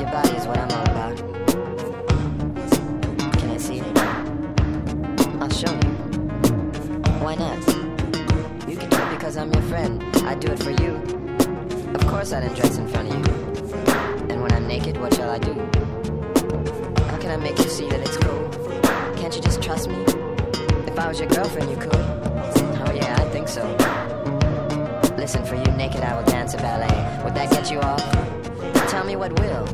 Your 0.01 0.11
body 0.11 0.31
is 0.31 0.47
what 0.47 0.59
I'm 0.59 0.71
all 0.71 0.85
about. 0.85 1.17
Can 3.39 3.51
I 3.51 3.59
see 3.59 3.81
it? 3.81 3.99
I'll 5.39 5.51
show 5.51 5.71
you. 5.71 5.93
Why 7.21 7.35
not? 7.35 7.59
You 8.67 8.77
can 8.79 8.89
do 8.89 8.97
it 8.97 9.11
because 9.11 9.37
I'm 9.37 9.53
your 9.53 9.63
friend. 9.65 10.03
I'd 10.27 10.41
do 10.41 10.51
it 10.51 10.63
for 10.63 10.71
you. 10.71 10.95
Of 11.95 12.07
course 12.07 12.33
I'd 12.33 12.45
undress 12.45 12.79
in 12.79 12.89
front 12.89 13.13
of 13.13 13.19
you. 13.19 13.25
And 14.31 14.41
when 14.41 14.53
I'm 14.53 14.67
naked, 14.67 14.97
what 14.97 15.13
shall 15.13 15.29
I 15.29 15.39
do? 15.39 15.53
How 17.11 17.19
can 17.19 17.31
I 17.31 17.37
make 17.37 17.59
you 17.59 17.69
see 17.69 17.91
that 17.91 18.01
it's 18.01 18.17
cool? 18.17 18.49
Can't 19.19 19.37
you 19.37 19.43
just 19.43 19.61
trust 19.63 19.91
me? 19.91 20.03
If 20.87 20.99
I 20.99 21.07
was 21.07 21.21
your 21.21 21.29
girlfriend, 21.29 21.71
you 21.71 21.77
could. 21.77 22.14
Think 23.45 23.61
so. 23.61 25.17
Listen, 25.19 25.45
for 25.45 25.57
you 25.57 25.65
naked, 25.77 26.01
I 26.01 26.17
will 26.17 26.25
dance 26.25 26.55
a 26.55 26.57
ballet. 26.57 27.25
Would 27.25 27.35
that 27.35 27.51
get 27.51 27.71
you 27.71 27.79
off? 27.79 28.01
Tell 28.89 29.05
me 29.05 29.17
what 29.17 29.39
will. 29.39 29.67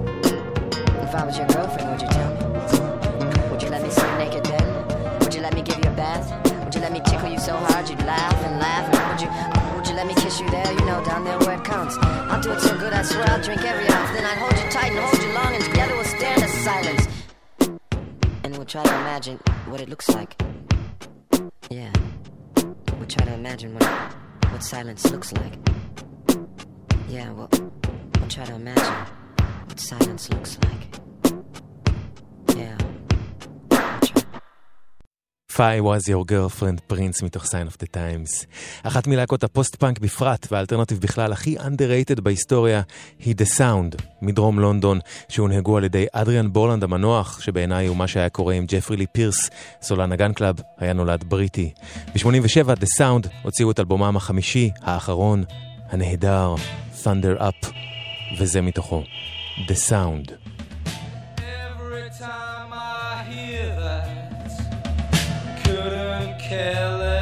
If 1.06 1.14
I 1.14 1.24
was 1.24 1.38
your 1.38 1.46
girlfriend, 1.46 1.90
would 1.90 2.02
you 2.02 2.08
tell 2.08 2.30
me? 2.34 3.50
Would 3.50 3.62
you 3.62 3.68
let 3.68 3.82
me 3.82 3.90
sleep 3.90 4.10
naked 4.18 4.44
then? 4.44 5.18
Would 5.20 5.32
you 5.32 5.40
let 5.40 5.54
me 5.54 5.62
give 5.62 5.76
you 5.84 5.88
a 5.88 5.94
bath? 5.94 6.26
Would 6.64 6.74
you 6.74 6.80
let 6.80 6.92
me 6.92 7.00
tickle 7.06 7.28
you 7.28 7.38
so 7.38 7.56
hard 7.56 7.88
you'd 7.88 8.02
laugh 8.02 8.34
and 8.42 8.58
laugh? 8.58 8.90
And 8.90 9.02
would 9.06 9.20
you, 9.22 9.76
would 9.76 9.86
you 9.86 9.94
let 9.94 10.06
me 10.08 10.14
kiss 10.14 10.40
you 10.40 10.50
there? 10.50 10.72
You 10.72 10.84
know, 10.84 11.04
down 11.04 11.22
there 11.22 11.38
where 11.38 11.56
it 11.56 11.64
counts. 11.64 11.96
I'll 12.02 12.42
do 12.42 12.50
it 12.50 12.60
so 12.60 12.76
good, 12.76 12.92
I 12.92 13.02
swear 13.02 13.24
I'll 13.30 13.42
drink 13.42 13.62
every 13.62 13.86
ounce. 13.86 14.10
Then 14.10 14.24
I'd 14.24 14.38
hold 14.38 14.52
you 14.58 14.68
tight 14.68 14.90
and 14.90 14.98
hold 14.98 15.22
you 15.22 15.32
long, 15.32 15.54
and 15.54 15.62
together 15.62 15.94
we'll 15.94 16.04
stand 16.04 16.42
in 16.42 16.48
silence. 16.48 17.06
And 18.42 18.56
we'll 18.56 18.66
try 18.66 18.82
to 18.82 18.94
imagine 19.02 19.36
what 19.68 19.80
it 19.80 19.88
looks 19.88 20.08
like. 20.08 20.34
Try 23.10 23.26
to 23.26 23.34
imagine 23.34 23.74
what, 23.74 23.82
what 24.52 24.62
silence 24.62 25.10
looks 25.10 25.32
like. 25.32 25.54
Yeah, 27.08 27.32
well, 27.32 27.48
we'll 27.50 28.28
try 28.28 28.44
to 28.44 28.54
imagine 28.54 28.94
what 29.66 29.80
silence 29.80 30.30
looks 30.30 30.56
like. 30.62 31.09
I 35.56 35.80
was 35.80 36.08
your 36.08 36.24
girlfriend, 36.30 36.80
פרינס 36.86 37.22
מתוך 37.22 37.44
sign 37.44 37.72
of 37.72 37.76
the 37.82 37.86
times. 37.94 38.46
אחת 38.82 39.06
מלהקות 39.06 39.44
הפוסט-פאנק 39.44 39.98
בפרט 39.98 40.46
והאלטרנטיב 40.50 40.98
בכלל 41.00 41.32
הכי 41.32 41.58
underrated 41.58 42.20
בהיסטוריה 42.20 42.82
היא 43.18 43.34
The 43.38 43.58
Sound 43.58 44.02
מדרום 44.22 44.58
לונדון, 44.60 44.98
שהונהגו 45.28 45.76
על 45.76 45.84
ידי 45.84 46.06
אדריאן 46.12 46.52
בורלנד 46.52 46.84
המנוח, 46.84 47.40
שבעיניי 47.40 47.86
הוא 47.86 47.96
מה 47.96 48.08
שהיה 48.08 48.28
קורה 48.28 48.54
עם 48.54 48.64
ג'פרי 48.68 48.96
לי 48.96 49.06
פירס, 49.06 49.50
סולן 49.82 50.12
ה 50.12 50.17
Gun 50.17 50.32
Club, 50.32 50.56
היה 50.78 50.92
נולד 50.92 51.24
בריטי. 51.24 51.72
ב-87 52.14 52.68
The 52.80 53.00
Sound 53.00 53.28
הוציאו 53.42 53.70
את 53.70 53.80
אלבומם 53.80 54.16
החמישי, 54.16 54.70
האחרון, 54.82 55.44
הנהדר, 55.90 56.54
Thunder 57.02 57.40
Up, 57.40 57.66
וזה 58.38 58.60
מתוכו, 58.60 59.02
The 59.68 59.90
Sound. 59.90 60.39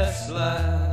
last 0.08 0.30
laugh. 0.30 0.87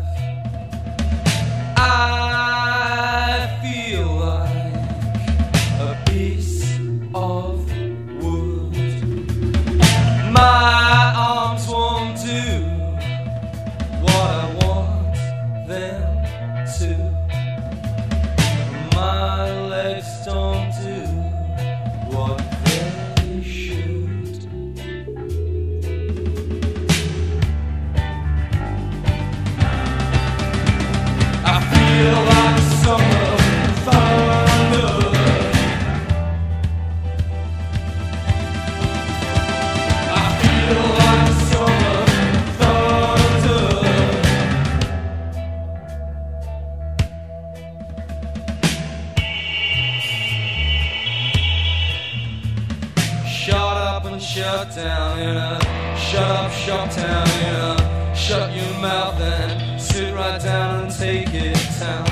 Shut 56.16 56.32
up, 56.32 56.52
shut 56.52 56.96
down 56.96 57.28
a 57.28 58.16
shut 58.16 58.56
your 58.56 58.80
mouth 58.80 59.20
and 59.20 59.82
sit 59.82 60.16
right 60.16 60.42
down 60.42 60.86
and 60.86 60.92
take 60.94 61.34
it 61.34 61.58
down. 61.78 62.08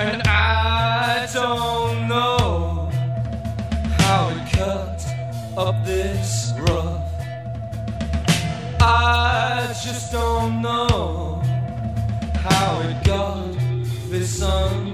And 0.00 0.22
I 0.26 1.28
don't 1.34 2.08
know 2.08 2.88
how 3.98 4.30
it 4.30 4.50
cut 4.50 5.06
up 5.58 5.84
this 5.84 6.54
rough. 6.60 7.02
I 8.80 9.66
just 9.84 10.12
don't 10.12 10.62
know 10.62 11.42
how 12.36 12.80
it 12.80 13.04
got 13.04 13.52
this 14.08 14.40
unjust. 14.40 14.87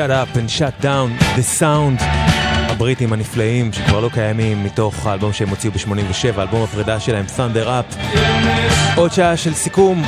Shut 0.00 0.10
up 0.10 0.34
and 0.34 0.50
shut 0.50 0.80
down 0.80 1.08
the 1.36 1.42
sound 1.42 2.02
הבריטים 2.70 3.12
הנפלאים 3.12 3.72
שכבר 3.72 4.00
לא 4.00 4.08
קיימים 4.08 4.64
מתוך 4.64 5.06
האלבום 5.06 5.32
שהם 5.32 5.48
הוציאו 5.48 5.72
ב-87, 5.72 6.40
אלבום 6.40 6.62
הפרידה 6.62 7.00
שלהם 7.00 7.24
Thunder 7.36 7.66
Up. 7.66 8.18
עוד 8.96 9.12
שעה 9.12 9.36
של 9.36 9.54
סיכום, 9.54 10.02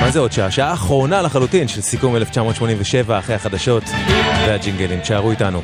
מה 0.00 0.10
זה 0.10 0.18
עוד 0.18 0.32
שעה? 0.32 0.50
שעה 0.50 0.72
אחרונה 0.72 1.22
לחלוטין 1.22 1.68
של 1.68 1.80
סיכום 1.80 2.16
1987 2.16 3.18
אחרי 3.18 3.34
החדשות 3.34 3.82
והג'ינגלים, 4.46 5.00
תשארו 5.00 5.30
איתנו. 5.30 5.62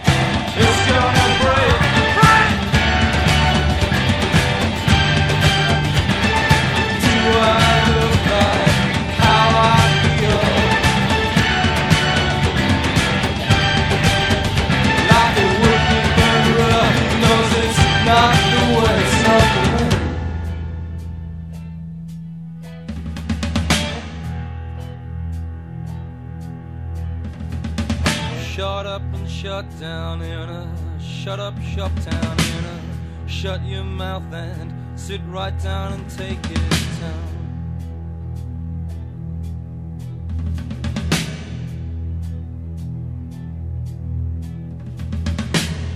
Shut 29.44 29.78
down 29.78 30.22
in 30.22 30.48
a 30.48 30.66
shut 30.98 31.38
up, 31.38 31.54
shut 31.60 31.94
down 32.10 32.38
in 32.54 32.64
a 32.64 33.28
shut 33.28 33.62
your 33.66 33.84
mouth 33.84 34.22
and 34.32 34.72
sit 34.98 35.20
right 35.26 35.58
down 35.62 35.92
and 35.92 36.08
take 36.08 36.38
it 36.50 36.70
down. 37.02 37.30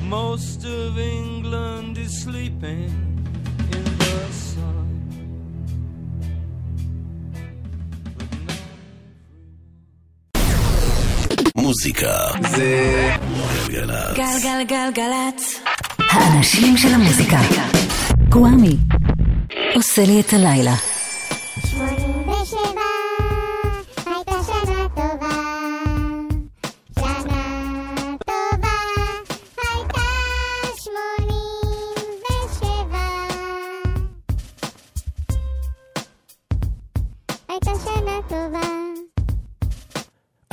Most 0.02 0.66
of 0.66 0.98
England 0.98 1.96
is 1.96 2.22
sleeping 2.22 3.07
מוזיקה 11.68 12.16
זה 12.50 13.10
גלגלצ. 13.68 14.16
גלגלגלגלצ. 14.16 15.60
האנשים 16.10 16.76
של 16.76 16.88
המוזיקה. 16.94 17.38
גוואמי. 18.28 18.76
עושה 19.74 20.02
לי 20.06 20.20
את 20.20 20.32
הלילה. 20.32 20.74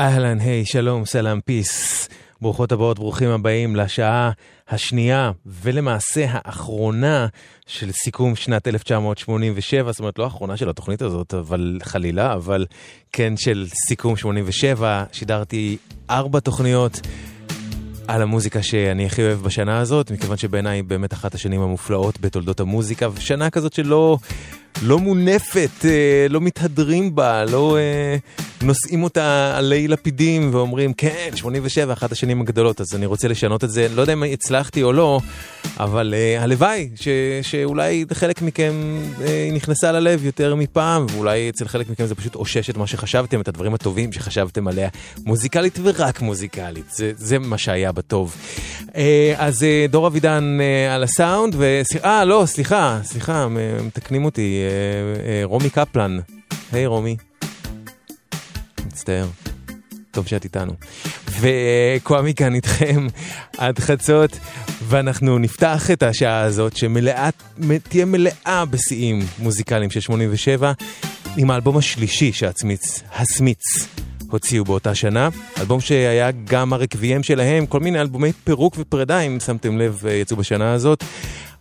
אהלן, 0.05 0.39
היי, 0.39 0.65
שלום, 0.65 1.05
סלאם, 1.05 1.41
פיס. 1.41 2.09
ברוכות 2.41 2.71
הבאות, 2.71 2.99
ברוכים 2.99 3.29
הבאים 3.29 3.75
לשעה 3.75 4.31
השנייה 4.69 5.31
ולמעשה 5.45 6.25
האחרונה 6.29 7.27
של 7.67 7.91
סיכום 7.91 8.35
שנת 8.35 8.67
1987, 8.67 9.91
זאת 9.91 9.99
אומרת 9.99 10.19
לא 10.19 10.23
האחרונה 10.23 10.57
של 10.57 10.69
התוכנית 10.69 11.01
הזאת, 11.01 11.33
אבל 11.33 11.79
חלילה, 11.83 12.33
אבל 12.33 12.65
כן 13.11 13.37
של 13.37 13.67
סיכום 13.87 14.17
87, 14.17 15.03
שידרתי 15.11 15.77
ארבע 16.09 16.39
תוכניות. 16.39 16.99
על 18.07 18.21
המוזיקה 18.21 18.63
שאני 18.63 19.05
הכי 19.05 19.21
אוהב 19.23 19.41
בשנה 19.41 19.79
הזאת, 19.79 20.11
מכיוון 20.11 20.37
שבעיניי 20.37 20.81
באמת 20.81 21.13
אחת 21.13 21.35
השנים 21.35 21.61
המופלאות 21.61 22.21
בתולדות 22.21 22.59
המוזיקה, 22.59 23.07
ושנה 23.13 23.49
כזאת 23.49 23.73
שלא 23.73 24.17
לא 24.81 24.99
מונפת, 24.99 25.85
אה, 25.85 26.27
לא 26.29 26.41
מתהדרים 26.41 27.15
בה, 27.15 27.45
לא 27.45 27.77
אה, 27.77 28.17
נושאים 28.61 29.03
אותה 29.03 29.57
עלי 29.57 29.87
לפידים 29.87 30.49
ואומרים, 30.53 30.93
כן, 30.93 31.29
87, 31.35 31.93
אחת 31.93 32.11
השנים 32.11 32.41
הגדולות, 32.41 32.81
אז 32.81 32.95
אני 32.95 33.05
רוצה 33.05 33.27
לשנות 33.27 33.63
את 33.63 33.69
זה, 33.69 33.87
לא 33.95 34.01
יודע 34.01 34.13
אם 34.13 34.23
הצלחתי 34.23 34.83
או 34.83 34.93
לא, 34.93 35.19
אבל 35.79 36.13
אה, 36.17 36.43
הלוואי 36.43 36.89
ש, 36.95 37.07
שאולי 37.41 38.05
חלק 38.13 38.41
מכם 38.41 38.73
נכנסה 39.53 39.91
ללב 39.91 40.25
יותר 40.25 40.55
מפעם, 40.55 41.05
ואולי 41.09 41.49
אצל 41.49 41.67
חלק 41.67 41.89
מכם 41.89 42.05
זה 42.05 42.15
פשוט 42.15 42.35
אושש 42.35 42.69
את 42.69 42.77
מה 42.77 42.87
שחשבתם, 42.87 43.41
את 43.41 43.47
הדברים 43.47 43.73
הטובים 43.73 44.11
שחשבתם 44.11 44.67
עליה, 44.67 44.89
מוזיקלית 45.25 45.79
ורק 45.83 46.21
מוזיקלית, 46.21 46.85
זה, 46.91 47.11
זה 47.17 47.39
מה 47.39 47.57
שהיה 47.57 47.91
בטוב. 47.91 48.35
אז 49.37 49.65
דור 49.89 50.07
אבידן 50.07 50.57
על 50.91 51.03
הסאונד, 51.03 51.55
ו... 51.57 51.81
אה, 52.03 52.25
לא, 52.25 52.43
סליחה, 52.45 52.99
סליחה, 53.03 53.47
מתקנים 53.85 54.25
אותי, 54.25 54.64
רומי 55.43 55.69
קפלן. 55.69 56.19
היי 56.71 56.85
רומי. 56.85 57.15
מצטער. 58.85 59.27
טוב 60.11 60.27
שאת 60.27 60.43
איתנו. 60.43 60.73
וקוואמי 61.39 62.33
כאן 62.33 62.55
איתכם 62.55 63.07
עד 63.57 63.79
חצות, 63.79 64.39
ואנחנו 64.81 65.39
נפתח 65.39 65.91
את 65.91 66.03
השעה 66.03 66.41
הזאת 66.41 66.77
שמלאה, 66.77 67.29
תהיה 67.89 68.05
מלאה 68.05 68.63
בשיאים 68.69 69.19
מוזיקליים 69.39 69.89
של 69.89 69.99
87, 69.99 70.71
עם 71.37 71.51
האלבום 71.51 71.77
השלישי 71.77 72.33
שהסמיץ, 72.33 73.01
הסמיץ, 73.15 73.63
הוציאו 74.29 74.63
באותה 74.63 74.95
שנה. 74.95 75.29
אלבום 75.59 75.81
שהיה 75.81 76.31
גם 76.31 76.73
הרקביהם 76.73 77.23
שלהם, 77.23 77.65
כל 77.65 77.79
מיני 77.79 78.01
אלבומי 78.01 78.31
פירוק 78.43 78.75
ופרידה, 78.79 79.19
אם 79.19 79.39
שמתם 79.39 79.77
לב, 79.77 80.03
אה, 80.07 80.13
יצאו 80.13 80.37
בשנה 80.37 80.73
הזאת. 80.73 81.03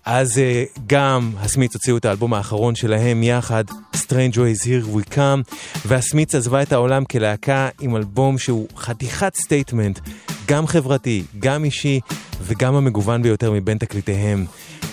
אז 0.05 0.39
אה, 0.39 0.65
גם 0.87 1.33
ה 1.39 1.44
Smiths 1.44 1.75
הוציאו 1.75 1.97
את 1.97 2.05
האלבום 2.05 2.35
האחרון 2.35 2.75
שלהם 2.75 3.23
יחד, 3.23 3.65
Strangeways 3.95 4.65
Here 4.65 4.97
We 4.97 5.15
Come, 5.15 5.55
וה 5.87 5.99
Smiths 5.99 6.35
עזבה 6.35 6.63
את 6.63 6.73
העולם 6.73 7.05
כלהקה 7.05 7.69
עם 7.81 7.97
אלבום 7.97 8.39
שהוא 8.39 8.69
חתיכת 8.77 9.35
statement, 9.35 10.01
גם 10.47 10.67
חברתי, 10.67 11.25
גם 11.39 11.65
אישי 11.65 12.01
וגם 12.41 12.75
המגוון 12.75 13.23
ביותר 13.23 13.53
מבין 13.53 13.79
תקליטיהם. 13.79 14.47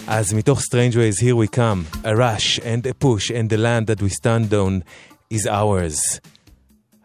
אז 0.07 0.33
מתוך 0.33 0.59
Strangeways 0.59 1.21
Here 1.21 1.49
We 1.49 1.55
Come, 1.55 2.05
a 2.05 2.15
rush 2.15 2.59
and 2.59 2.85
a 2.85 2.93
push 3.05 3.29
and 3.29 3.49
the 3.49 3.57
land 3.57 3.87
that 3.87 4.01
we 4.01 4.09
stand 4.09 4.53
on 4.53 4.81
is 5.33 5.47
ours. 5.47 6.19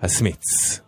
ה 0.02 0.13
Smiths. 0.13 0.85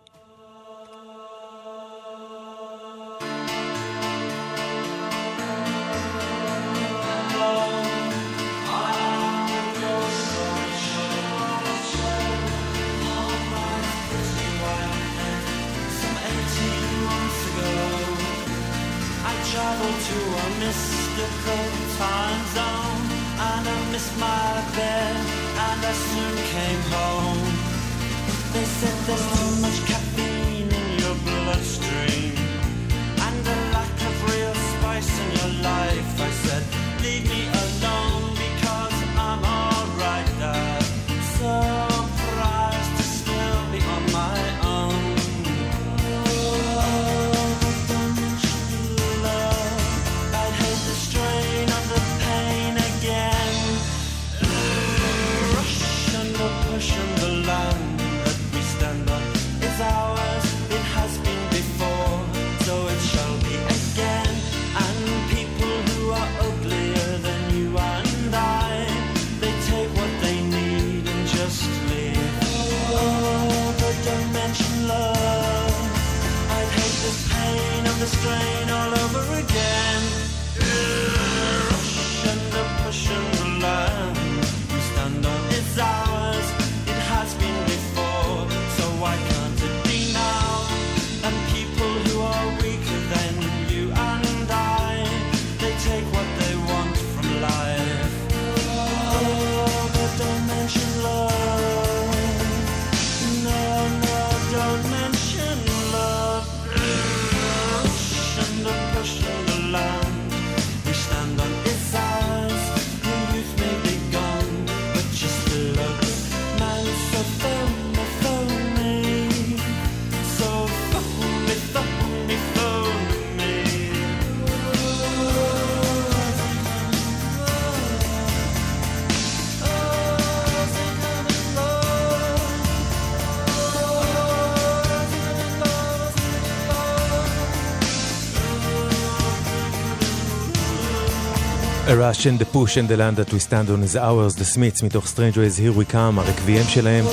Rush 141.99 142.25
and 142.25 142.39
the 142.39 142.45
push 142.45 142.77
and 142.77 142.87
the 142.87 142.97
land 142.97 143.15
that 143.17 143.29
we 143.33 143.39
stand 143.39 143.67
on 143.69 143.83
is 143.83 143.95
ours, 143.95 144.35
the 144.35 144.45
Smiths, 144.55 144.83
מתוך 144.83 145.05
Strangeways 145.05 145.59
Here 145.59 145.77
We 145.79 145.93
Come, 145.93 146.19
הרקוויאם 146.19 146.65
שלהם. 146.67 147.05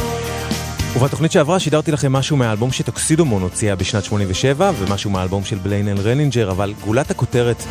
ובתוכנית 0.96 1.32
שעברה 1.32 1.60
שידרתי 1.60 1.92
לכם 1.92 2.12
משהו 2.12 2.36
מהאלבום 2.36 2.72
ש 2.72 2.84
Tuxedomoon 2.84 3.42
הוציאה 3.42 3.76
בשנת 3.76 4.04
87, 4.04 4.72
ומשהו 4.78 5.10
מהאלבום 5.10 5.44
של 5.44 5.58
בליין 5.58 5.88
ל. 5.88 6.00
ריינינג'ר, 6.00 6.50
אבל 6.50 6.74
גולת 6.84 7.10
הכותרת 7.10 7.62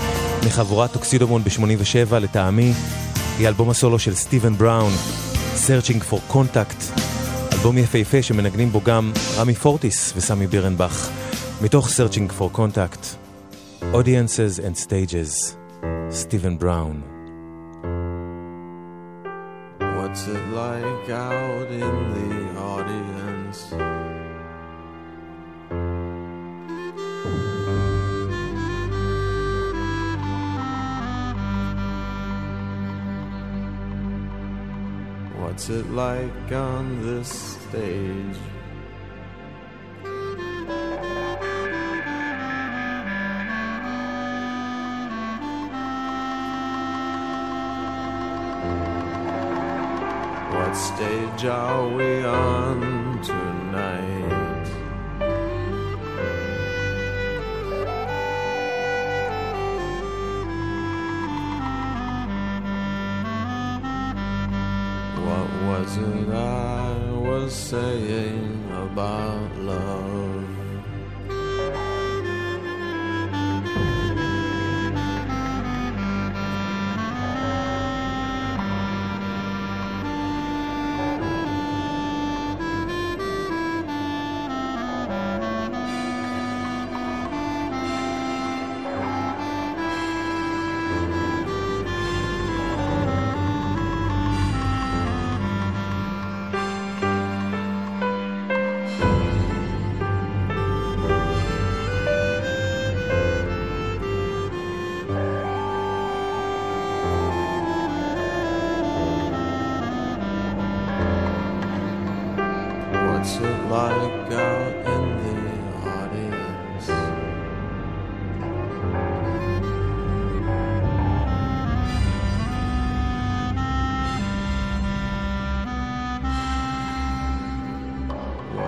מחבורת 0.46 0.94
Tuxedomoon 0.94 1.44
ב-87, 1.44 2.16
לטעמי, 2.16 2.74
היא 3.40 3.48
אלבום 3.48 3.70
הסולו 3.70 4.00
של 4.00 4.16
סטיבן 4.16 4.56
בראון, 4.56 4.94
Searching 5.56 6.12
for 6.12 6.34
Contact, 6.34 7.00
אלבום 7.54 7.78
יפהפה 7.78 8.22
שמנגנים 8.22 8.72
בו 8.72 8.82
גם 8.82 9.12
רמי 9.38 9.56
פורטיס 9.56 10.14
וסמי 10.16 10.48
בירנבך, 10.48 11.10
מתוך 11.62 11.88
Searching 11.88 12.40
for 12.40 12.58
Contact, 12.58 13.06
Audiences 13.94 14.60
and 14.60 14.88
Stages. 14.88 15.65
סטיבן 16.11 16.59
בראון. 16.59 17.03
What's 20.11 20.27
it 20.27 20.45
like 20.63 21.09
out 21.11 21.69
in 21.71 21.97
the 22.17 22.33
audience? 22.59 23.59
What's 35.41 35.69
it 35.69 35.91
like 35.91 36.51
on 36.51 36.85
this 37.07 37.29
stage? 37.29 38.41
stage 50.96 51.44
are 51.46 51.90
we 51.90 52.24
on 52.24 53.22
tonight? 53.22 54.68
What 65.26 65.50
was 65.68 65.98
it 65.98 66.30
I 66.30 67.12
was 67.12 67.54
saying 67.54 68.72
about 68.72 69.58
love? 69.58 70.35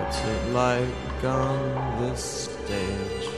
What's 0.08 0.24
it 0.24 0.44
like 0.52 1.22
on 1.22 2.00
this 2.00 2.48
stage? 2.48 3.28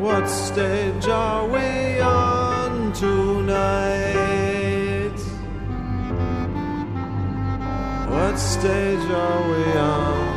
What 0.00 0.26
stage 0.26 1.06
are 1.06 1.46
we 1.46 2.00
on 2.00 2.92
tonight? 2.92 3.54
What 8.10 8.36
stage 8.36 9.10
are 9.12 9.48
we 9.48 9.78
on? 9.78 10.27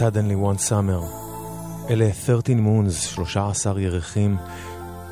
Suddenly 0.00 0.56
One 0.56 0.68
Summer. 0.68 1.04
אלה 1.90 2.12
13 2.12 2.56
Moons, 2.56 2.92
13 2.92 3.80
ירחים. 3.80 4.36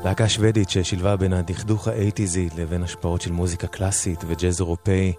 להקה 0.03 0.29
שוודית 0.29 0.69
ששילבה 0.69 1.17
בין 1.17 1.33
הדכדוך 1.33 1.87
האייטיזי 1.87 2.49
לבין 2.57 2.83
השפעות 2.83 3.21
של 3.21 3.31
מוזיקה 3.31 3.67
קלאסית 3.67 4.23
וג'אז 4.27 4.59
אירופאי. 4.59 5.13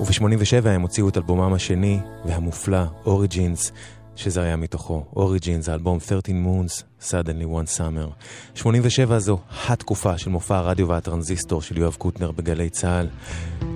וב-87 0.00 0.68
הם 0.68 0.82
הוציאו 0.82 1.08
את 1.08 1.16
אלבומם 1.16 1.52
השני 1.52 2.00
והמופלא, 2.24 2.84
Origins, 3.04 3.72
שזה 4.16 4.42
היה 4.42 4.56
מתוכו. 4.56 5.04
Origins, 5.14 5.70
האלבום 5.70 6.00
13 6.00 6.34
Moons, 6.34 6.82
Suddenly 7.02 7.46
One 7.54 7.78
Summer. 7.78 8.10
87 8.54 9.18
זו 9.18 9.38
התקופה 9.68 10.18
של 10.18 10.30
מופע 10.30 10.56
הרדיו 10.56 10.88
והטרנזיסטור 10.88 11.62
של 11.62 11.78
יואב 11.78 11.94
קוטנר 11.94 12.30
בגלי 12.30 12.70
צה"ל. 12.70 13.08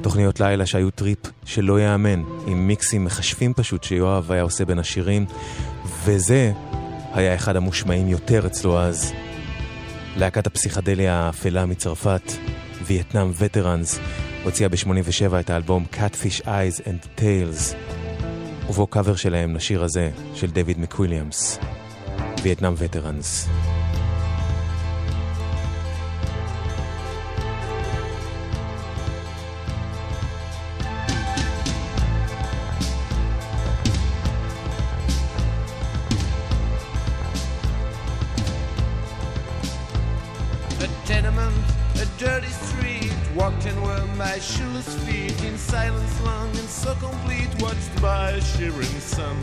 תוכניות 0.03 0.41
לילה 0.41 0.66
שהיו 0.66 0.91
טריפ 0.91 1.18
שלא 1.45 1.80
ייאמן, 1.80 2.22
עם 2.47 2.66
מיקסים 2.66 3.05
מכשפים 3.05 3.55
פשוט 3.55 3.84
שיואב 3.84 4.32
היה 4.32 4.43
עושה 4.43 4.64
בין 4.64 4.78
השירים, 4.78 5.26
וזה 6.05 6.53
היה 7.12 7.34
אחד 7.34 7.57
המושמעים 7.57 8.09
יותר 8.09 8.47
אצלו 8.47 8.78
אז. 8.78 9.12
להקת 10.16 10.47
הפסיכדליה 10.47 11.14
האפלה 11.14 11.66
מצרפת, 11.66 12.32
וייטנאם 12.82 13.30
וטראנס, 13.39 13.99
הוציאה 14.45 14.68
ב-87 14.68 15.41
את 15.41 15.50
האלבום 15.50 15.87
Catfish 15.92 16.41
Eyes 16.45 16.80
and 16.84 17.21
Tails, 17.21 17.75
ובו 18.68 18.86
קאבר 18.86 19.16
שלהם 19.16 19.57
לשיר 19.57 19.82
הזה, 19.82 20.11
של 20.34 20.50
דויד 20.50 20.78
מקוויליאמס, 20.78 21.58
וייטנאם 22.42 22.74
וטראנס. 22.76 23.49
My 44.18 44.38
shoeless 44.40 44.92
feet, 45.04 45.45
in 45.45 45.57
silence 45.57 46.20
long 46.22 46.49
and 46.49 46.68
so 46.68 46.92
complete, 46.96 47.49
watched 47.61 48.03
by 48.03 48.32
a 48.32 48.40
shivering 48.40 49.00
sun. 49.00 49.36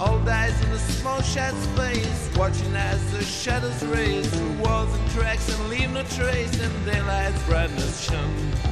All 0.00 0.18
dies 0.20 0.58
in 0.64 0.70
a 0.72 0.78
small 0.78 1.20
shed 1.20 1.54
space, 1.56 2.30
watching 2.36 2.74
as 2.74 3.12
the 3.12 3.22
shadows 3.22 3.84
race 3.84 4.26
through 4.30 4.64
walls 4.64 4.92
and 4.94 5.10
cracks 5.10 5.46
and 5.54 5.68
leave 5.68 5.90
no 5.90 6.02
trace, 6.04 6.58
and 6.58 6.86
daylight's 6.86 7.42
brightness 7.42 8.00
shone. 8.00 8.69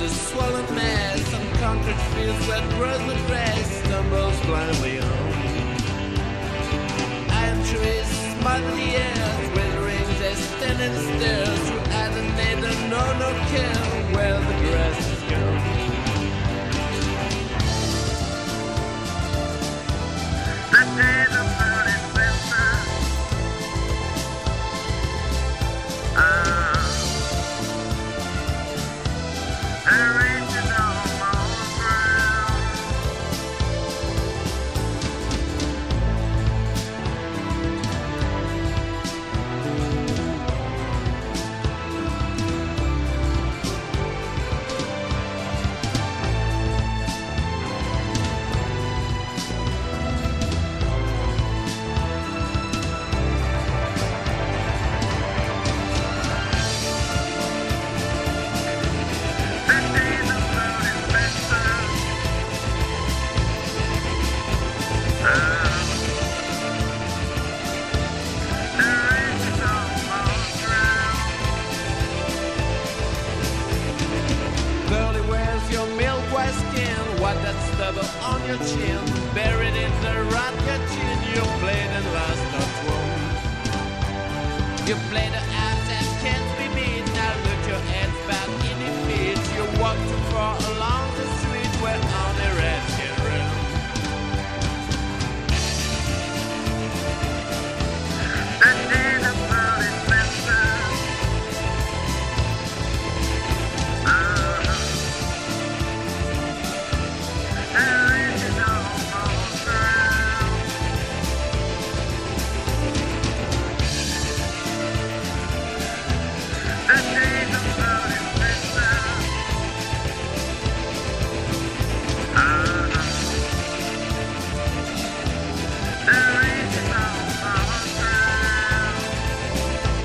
At 0.00 0.10
swollen 0.10 0.74
mass. 0.74 1.32
Unconquered 1.32 2.00
fields 2.12 2.46
that 2.46 2.64
grows 2.76 3.02
the 3.06 3.16
grass, 3.26 3.66
stumbles 3.84 4.40
blindly 4.46 5.00
on. 5.00 5.08
Iron 7.30 7.64
trees 7.64 8.08
smother 8.38 8.70
the 8.76 8.90
air, 8.96 9.50
withering 9.54 10.08
they 10.20 10.34
stand 10.34 10.80
and 10.80 10.96
stare 11.06 11.46
through 11.66 11.86
and 12.00 12.38
they 12.38 12.54
don't 12.60 12.90
know 12.90 13.08
no 13.18 13.30
care 13.52 13.84
where 14.14 14.38
the 14.48 14.56
grass 14.68 14.98
is 15.14 15.22
gone. 15.30 15.62
The 20.70 20.82
days 20.96 21.36
of 21.36 21.57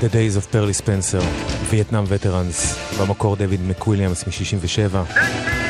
The 0.04 0.08
Days 0.08 0.36
of 0.36 0.52
Pearly 0.52 0.74
Spencer, 0.84 1.24
וייטנאם 1.70 2.04
וטראנס, 2.08 2.78
במקור 3.00 3.36
דויד 3.36 3.60
מקוויליאמס 3.62 4.24
מ-67. 4.26 5.63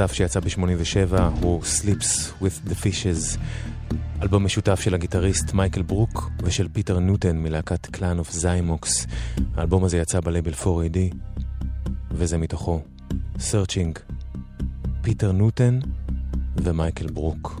נוסף 0.00 0.12
שיצא 0.12 0.40
ב-87 0.40 1.20
הוא 1.40 1.62
Sleeps 1.62 2.42
with 2.42 2.70
the 2.70 2.84
Fishes. 2.84 3.38
אלבום 4.22 4.44
משותף 4.44 4.80
של 4.80 4.94
הגיטריסט 4.94 5.52
מייקל 5.52 5.82
ברוק 5.82 6.30
ושל 6.42 6.68
פיטר 6.72 6.98
נוטן 6.98 7.38
מלהקת 7.38 7.86
Clan 7.86 8.18
of 8.18 8.32
Xymox. 8.32 9.06
האלבום 9.54 9.84
הזה 9.84 9.98
יצא 9.98 10.20
בלייבל 10.20 10.52
4AD 10.52 10.98
וזה 12.10 12.38
מתוכו 12.38 12.82
Searching, 13.36 14.14
פיטר 15.02 15.32
נוטן 15.32 15.78
ומייקל 16.56 17.06
ברוק. 17.06 17.60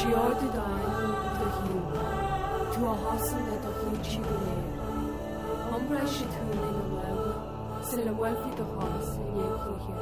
شیاد 0.00 0.40
دائم 0.54 1.14
تهیم 1.38 1.92
تو 2.72 2.86
آهاسم 2.86 3.36
ده 3.36 3.56
دخیم 3.56 4.02
چی 4.02 4.16
دیگه 4.16 4.56
هم 5.72 5.92
رشی 5.92 6.24
تو 6.24 6.40
نگوه 6.44 7.34
سلوه 7.82 8.28
فی 8.34 8.50
دخواست 8.50 9.20
یکی 9.36 9.94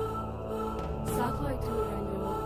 سخلای 1.06 1.54
تو 1.54 1.72
رنگوه 1.82 2.37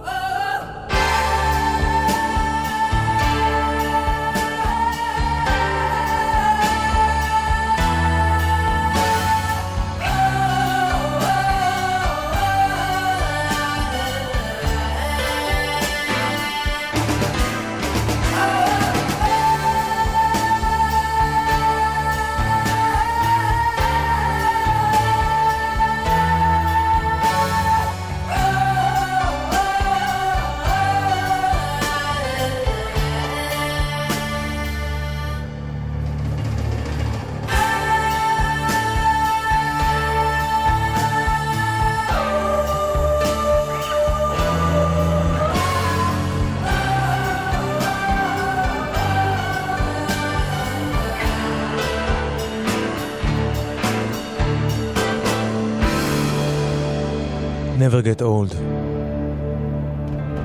Never 57.92 58.04
Get 58.04 58.22
Old. 58.22 58.56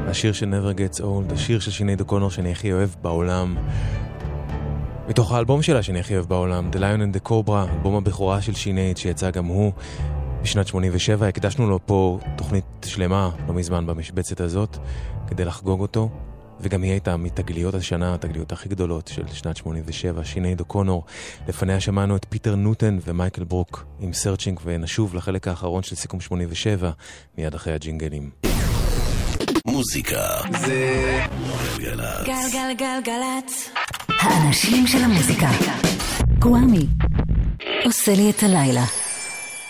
השיר 0.08 0.34
של 0.34 0.54
Never 0.54 0.78
Gets 0.78 1.00
Old, 1.02 1.34
השיר 1.34 1.60
של 1.60 1.72
שינייד 1.72 1.96
אוקונור 1.96 2.32
שאני 2.32 2.52
הכי 2.52 2.74
אוהב 2.74 2.90
בעולם. 3.02 3.58
מתוך 5.08 5.32
האלבום 5.32 5.62
שלה 5.62 5.84
שאני 5.84 6.00
הכי 6.00 6.16
אוהב 6.16 6.26
בעולם, 6.26 6.70
The 6.74 6.76
Lion 6.76 6.80
and 6.80 7.18
the 7.18 7.30
Cobra, 7.30 7.74
אלבום 7.74 7.96
הבכורה 7.96 8.42
של 8.42 8.54
שינייד 8.54 8.98
שיצא 8.98 9.32
גם 9.32 9.46
הוא 9.46 9.72
בשנת 10.42 10.68
87. 10.68 11.28
הקדשנו 11.28 11.70
לו 11.70 11.80
פה 11.86 12.20
תוכנית 12.36 12.66
שלמה 12.86 13.30
לא 13.48 13.54
מזמן 13.54 13.86
במשבצת 13.86 14.42
הזאת, 14.42 14.78
כדי 15.28 15.46
לחגוג 15.46 15.80
אותו. 15.80 16.10
וגם 16.62 16.84
היא 16.84 16.92
הייתה 16.92 17.18
מתגליות 17.18 17.74
השנה, 17.74 18.14
התגליות 18.14 18.52
הכי 18.52 18.70
גדולות 18.70 19.08
של 19.08 19.24
שנת 19.34 19.58
87, 19.58 20.26
שינייד 20.26 20.60
אוקונור. 20.60 21.06
לפניה 21.48 21.80
שמענו 21.80 22.16
את 22.16 22.26
פיטר 22.30 22.56
נוטן 22.56 22.98
ומייקל 23.06 23.44
ברוק 23.44 23.86
עם 24.00 24.14
Searching, 24.14 24.60
ונשוב 24.64 25.16
לחלק 25.16 25.48
האחרון 25.48 25.84
של 25.84 25.96
סיכום 25.96 26.22
87, 26.22 26.92
מיד 27.38 27.56
אחרי 27.56 27.74
הג'ינגלים. 27.74 28.30
מוזיקה 29.66 30.28
זה 30.62 31.20
גלגלצ. 31.78 32.26
גלגלגלגלצ. 32.26 33.70
האנשים 34.20 34.88
של 34.88 34.98
המוזיקה. 34.98 35.50
גוואמי. 36.40 36.88
עושה 37.86 38.14
לי 38.16 38.30
את 38.30 38.44
הלילה. 38.44 38.84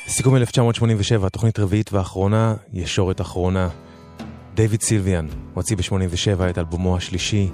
סיכום 0.08 0.36
1987, 0.36 1.30
תוכנית 1.30 1.60
רביעית 1.60 1.94
ואחרונה, 1.94 2.56
ישורת 2.74 3.22
אחרונה. 3.22 3.70
דיוויד 4.58 4.82
סילביאן 4.82 5.28
הוציא 5.54 5.78
ב-87 5.78 6.50
את 6.50 6.58
אלבומו 6.58 6.98
השלישי, 6.98 7.50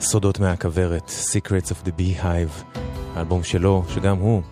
סודות 0.00 0.40
מהכוורת, 0.40 1.12
Secrets 1.30 1.66
of 1.66 1.86
the 1.86 1.90
Beehive, 2.00 2.78
האלבום 3.14 3.42
שלו, 3.42 3.84
שגם 3.88 4.16
הוא, 4.16 4.42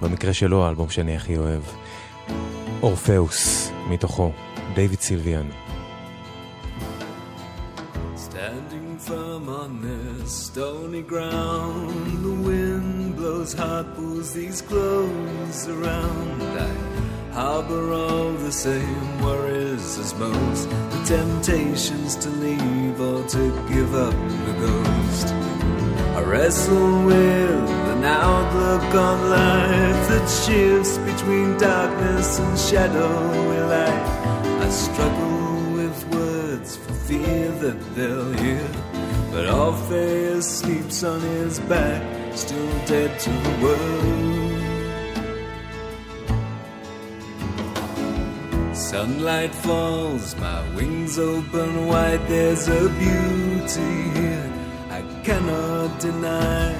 במקרה 0.00 0.32
שלו, 0.32 0.66
האלבום 0.66 0.90
שאני 0.90 1.16
הכי 1.16 1.36
אוהב. 1.36 1.62
אורפאוס, 2.82 3.70
מתוכו, 3.88 4.32
דיוויד 4.74 5.00
סילביאן. 5.00 5.46
Stony 10.52 11.02
ground. 11.12 12.08
The 12.26 12.34
wind 12.48 13.16
blows 13.18 13.52
hot, 13.60 13.86
pulls 13.96 14.28
these 14.38 14.60
clothes 14.70 15.60
around. 15.74 16.42
I 16.68 16.91
harbor 17.32 17.92
all 17.92 18.32
the 18.32 18.52
same 18.52 19.20
worries 19.22 19.98
as 19.98 20.14
most. 20.14 20.68
The 20.68 21.02
temptations 21.16 22.16
to 22.16 22.28
leave 22.28 23.00
or 23.00 23.26
to 23.26 23.68
give 23.68 23.94
up 23.94 24.14
the 24.46 24.54
ghost. 24.60 25.28
I 26.16 26.22
wrestle 26.22 27.04
with 27.06 27.70
an 27.94 28.04
outlook 28.04 28.94
on 28.94 29.30
life 29.30 30.08
that 30.10 30.28
shifts 30.44 30.98
between 30.98 31.56
darkness 31.56 32.38
and 32.38 32.58
shadowy 32.58 33.60
light. 33.60 34.06
I 34.60 34.68
struggle 34.68 35.72
with 35.72 36.06
words 36.14 36.76
for 36.76 36.92
fear 36.92 37.50
that 37.50 37.94
they'll 37.94 38.32
hear. 38.32 38.68
But 39.30 39.48
Orpheus 39.48 40.58
sleeps 40.58 41.02
on 41.02 41.20
his 41.22 41.58
back, 41.60 42.36
still 42.36 42.86
dead 42.86 43.18
to 43.20 43.30
the 43.30 43.58
world. 43.62 44.31
Sunlight 48.74 49.54
falls, 49.54 50.34
my 50.36 50.74
wings 50.74 51.18
open 51.18 51.86
wide, 51.86 52.26
there's 52.26 52.68
a 52.68 52.88
beauty 52.88 54.18
here 54.18 54.52
I 54.88 55.02
cannot 55.22 56.00
deny. 56.00 56.74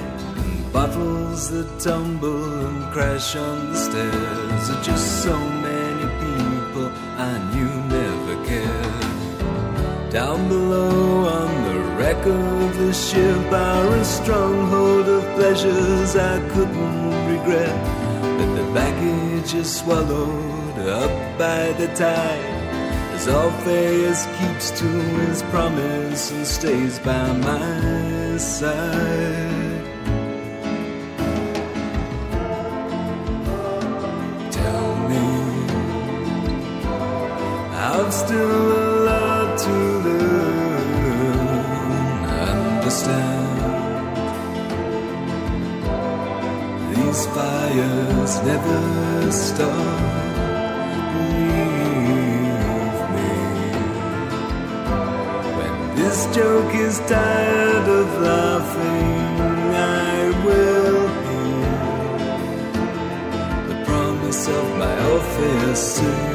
Bottles 0.71 1.51
that 1.51 1.79
tumble 1.79 2.65
and 2.65 2.91
crash 2.91 3.35
on 3.35 3.71
the 3.71 3.77
stairs 3.77 4.69
are 4.71 4.83
just 4.83 5.21
so 5.21 5.37
many 5.37 6.07
people 6.25 6.91
I 7.15 7.37
knew 7.53 7.73
never 7.97 8.43
cared. 8.47 10.11
Down 10.11 10.49
below 10.49 11.27
on 11.27 11.63
the 11.63 11.79
wreck 11.95 12.25
of 12.25 12.77
the 12.79 12.91
ship 12.91 13.51
are 13.51 13.87
a 13.95 14.03
stronghold 14.03 15.07
of 15.07 15.23
pleasures 15.35 16.15
I 16.15 16.39
couldn't 16.49 17.27
regret. 17.29 17.77
But 18.37 18.55
the 18.55 18.73
baggage 18.73 19.53
is 19.53 19.75
swallowed 19.75 20.62
up 20.89 21.37
by 21.37 21.71
the 21.73 21.87
tide. 21.95 22.61
As 23.13 23.27
Orpheus 23.27 24.25
keeps 24.37 24.71
to 24.79 24.85
his 24.85 25.43
promise 25.43 26.31
and 26.31 26.45
stays 26.45 26.99
by 26.99 27.31
my 27.31 28.37
side. 28.37 29.83
Tell 34.51 34.95
me, 35.09 35.25
I've 37.71 38.13
still 38.13 38.71
a 38.71 38.85
lot 39.05 39.57
to 39.59 39.71
learn, 40.05 41.55
understand. 42.49 43.41
These 46.95 47.25
fires 47.27 48.33
never 48.43 49.31
stop. 49.31 50.22
Joke 56.33 56.73
is 56.73 56.99
tired 57.01 57.87
of 57.87 58.21
laughing, 58.21 59.39
I 59.75 60.29
will 60.43 61.07
hear 61.29 61.77
the 63.67 63.85
promise 63.85 64.47
of 64.47 64.77
my 64.79 65.11
Orpheus 65.11 65.95
soon. 65.97 66.32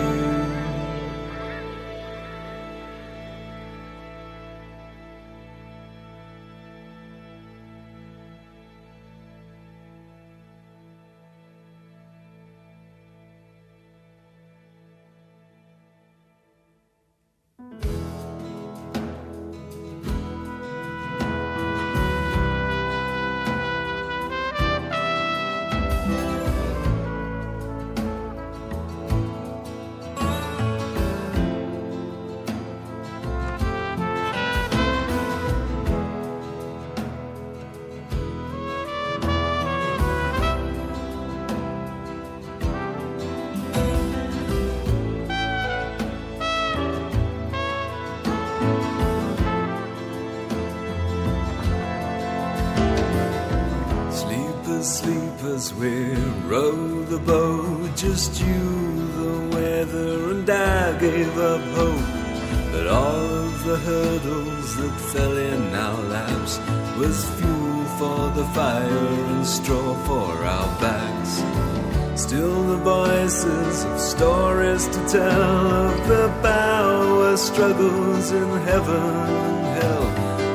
Tell 75.09 75.22
of 75.22 76.06
the 76.06 76.28
power 76.43 77.35
struggles 77.36 78.30
in 78.30 78.48
heaven 78.66 78.94
and 78.94 79.82
hell. 79.82 80.06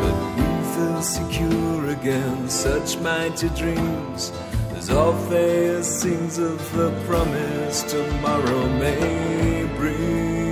But 0.01 0.17
we 0.38 0.75
feel 0.75 1.01
secure 1.01 1.89
against 1.89 2.61
such 2.61 2.99
mighty 2.99 3.49
dreams 3.49 4.31
as 4.75 4.91
Orpheus 4.91 6.01
sings 6.01 6.38
of 6.38 6.59
the 6.77 6.91
promise 7.07 7.81
tomorrow 7.84 8.67
may 8.77 9.67
bring. 9.75 10.43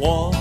我。 0.00 0.37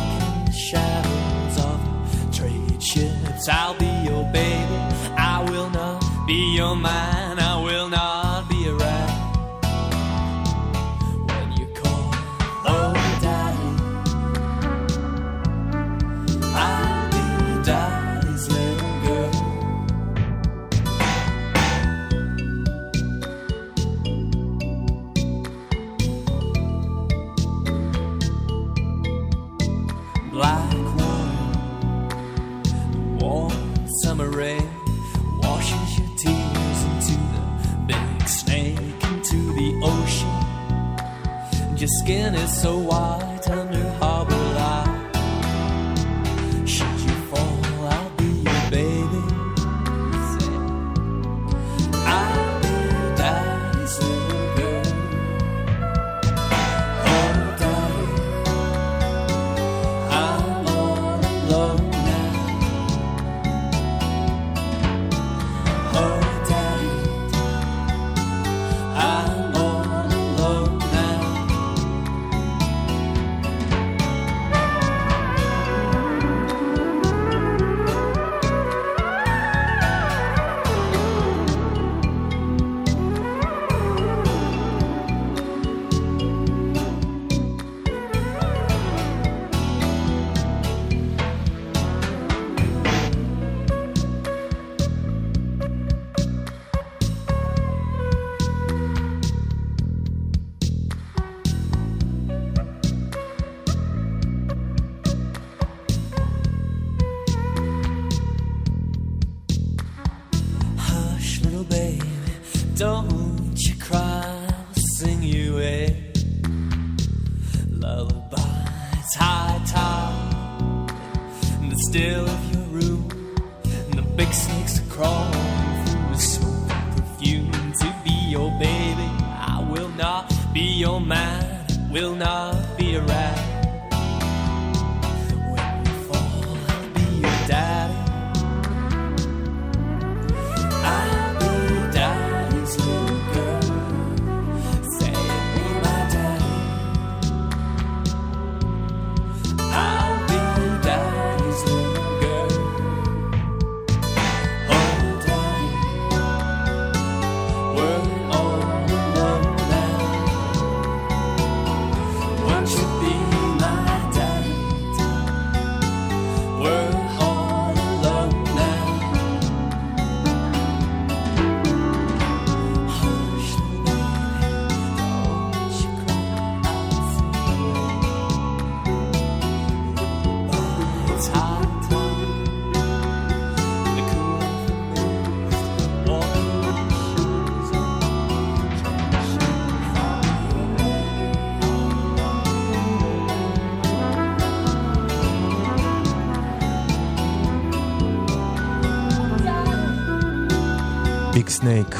Snake, 201.78 201.96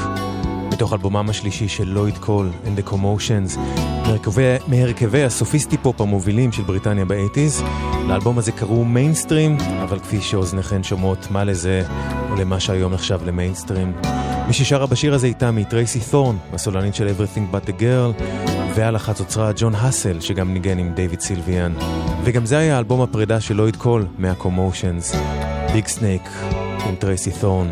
מתוך 0.74 0.94
אלבומם 0.94 1.30
השלישי 1.30 1.68
של 1.68 1.88
לויד 1.88 2.18
קול 2.18 2.50
and 2.66 2.80
the 2.80 2.90
Commotions, 2.90 3.60
מהרכבי 4.68 5.24
ה 5.24 5.78
sophisti-pop 5.78 6.02
המובילים 6.02 6.52
של 6.52 6.64
בריטניה 6.64 7.06
באייטיז. 7.06 7.64
לאלבום 8.08 8.38
הזה 8.38 8.52
קראו 8.52 8.86
מיינסטרים, 8.86 9.58
אבל 9.84 10.00
כפי 10.00 10.22
שאוזניכן 10.22 10.84
שומעות, 10.84 11.28
מה 11.32 11.44
לזה 11.44 11.84
ולמה 12.30 12.60
שהיום 12.60 12.94
נחשב 12.94 13.20
למיינסטרים. 13.26 13.94
מי 14.48 14.54
ששרה 14.54 14.86
בשיר 14.86 15.14
הזה 15.14 15.28
איתם 15.28 15.58
היא 15.58 15.66
טרייסי 15.66 16.00
תורן, 16.00 16.36
הסולנית 16.54 16.96
של 16.96 17.08
Everything 17.08 17.56
But 17.56 17.70
the 17.70 17.82
Girl, 17.82 18.24
ועל 18.76 18.96
החצוצרה 18.96 19.52
ג'ון 19.56 19.76
האסל, 19.76 20.20
שגם 20.20 20.54
ניגן 20.54 20.78
עם 20.78 20.94
דיוויד 20.94 21.20
סילביאן. 21.20 21.74
וגם 22.24 22.46
זה 22.46 22.58
היה 22.58 22.80
אלבום 22.80 23.02
הפרידה 23.02 23.40
של 23.40 23.56
לויד 23.56 23.76
קול 23.76 24.08
מה-Commotions, 24.18 25.18
Big 25.74 25.88
Snake 25.88 26.30
עם 26.90 26.96
טרייסי 26.96 27.32
תורן. 27.32 27.68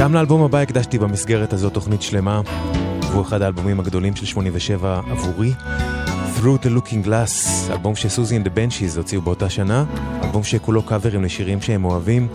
גם 0.00 0.14
לאלבום 0.14 0.42
הבא 0.42 0.58
הקדשתי 0.58 0.98
במסגרת 0.98 1.52
הזאת 1.52 1.74
תוכנית 1.74 2.02
שלמה, 2.02 2.40
והוא 3.02 3.22
אחד 3.22 3.42
האלבומים 3.42 3.80
הגדולים 3.80 4.16
של 4.16 4.26
87 4.26 5.00
עבורי. 5.10 5.52
Through 6.36 6.64
the 6.64 6.68
Looking 6.78 7.06
Glass, 7.06 7.70
אלבום 7.72 7.96
שסוזי 7.96 8.38
and 8.38 8.46
the 8.46 8.48
Banshees 8.48 8.96
הוציאו 8.96 9.22
באותה 9.22 9.50
שנה, 9.50 9.84
אלבום 10.24 10.44
שכולו 10.44 10.82
קאברים 10.82 11.24
לשירים 11.24 11.62
שהם 11.62 11.84
אוהבים, 11.84 12.28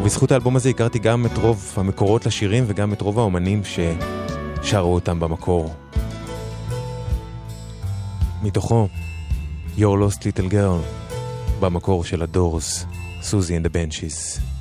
ובזכות 0.00 0.32
האלבום 0.32 0.56
הזה 0.56 0.68
הכרתי 0.68 0.98
גם 0.98 1.26
את 1.26 1.38
רוב 1.38 1.74
המקורות 1.76 2.26
לשירים 2.26 2.64
וגם 2.66 2.92
את 2.92 3.00
רוב 3.00 3.18
האומנים 3.18 3.62
ששרו 3.64 4.94
אותם 4.94 5.20
במקור. 5.20 5.74
מתוכו, 8.42 8.88
Your 9.78 9.80
Lost 9.80 10.18
Little 10.18 10.52
Girl, 10.52 11.12
במקור 11.60 12.04
של 12.04 12.22
הדורס, 12.22 12.86
סוזי 13.22 13.58
and 13.58 13.60
the 13.60 13.70
Benchies. 13.70 14.51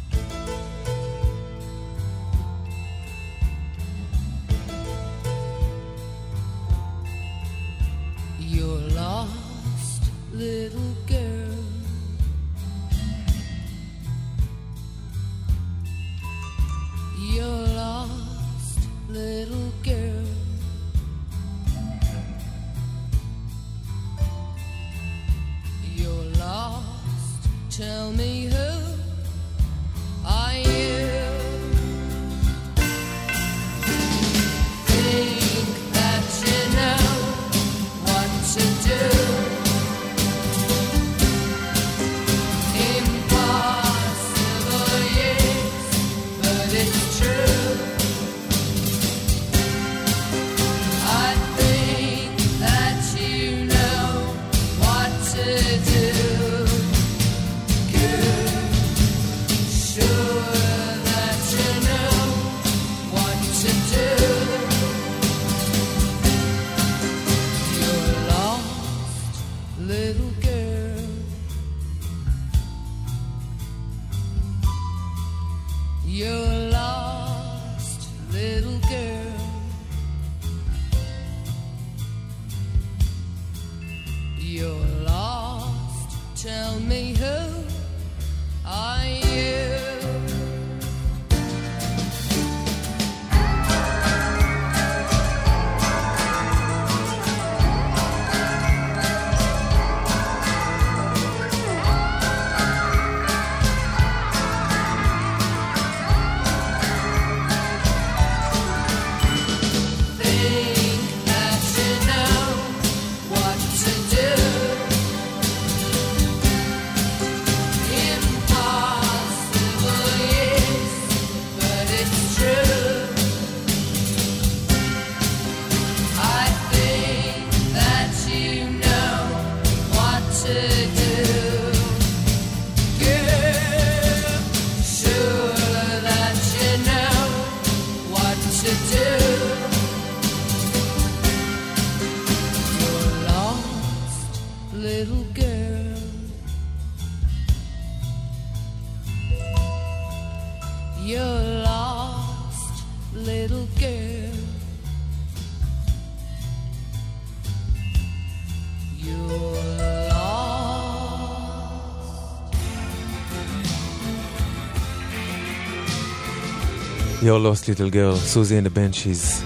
Your 167.22 167.39
Lost 167.39 167.68
Little 167.68 167.93
Girl, 167.93 168.15
סוזי 168.15 168.60
and 168.60 168.64
the 168.64 168.69
Banshees. 168.69 169.43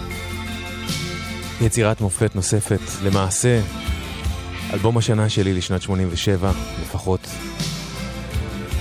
יצירת 1.61 2.01
מופת 2.01 2.35
נוספת, 2.35 2.79
למעשה, 3.03 3.61
אלבום 4.73 4.97
השנה 4.97 5.29
שלי 5.29 5.53
לשנת 5.53 5.81
87, 5.81 6.51
לפחות, 6.81 7.27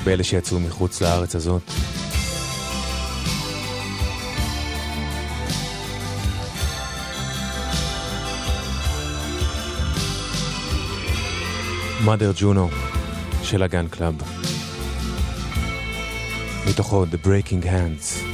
באלה 0.05 0.25
שיצאו 0.25 0.61
מחוץ 0.61 1.03
לארץ 1.03 1.35
הזאת. 1.35 1.63
Mother 12.05 12.41
Juno 12.41 12.75
של 13.43 13.63
ה 13.63 13.69
Gun 13.69 13.89
Club. 13.89 14.15
מתוכו 16.69 17.05
The 17.05 17.27
Breaking 17.27 17.65
Hands. 17.65 18.34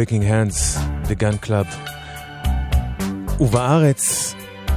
Breaking 0.00 0.22
Hands, 0.22 0.78
The 1.08 1.14
Gun 1.22 1.46
Club. 1.46 1.66
ובארץ, 3.40 4.34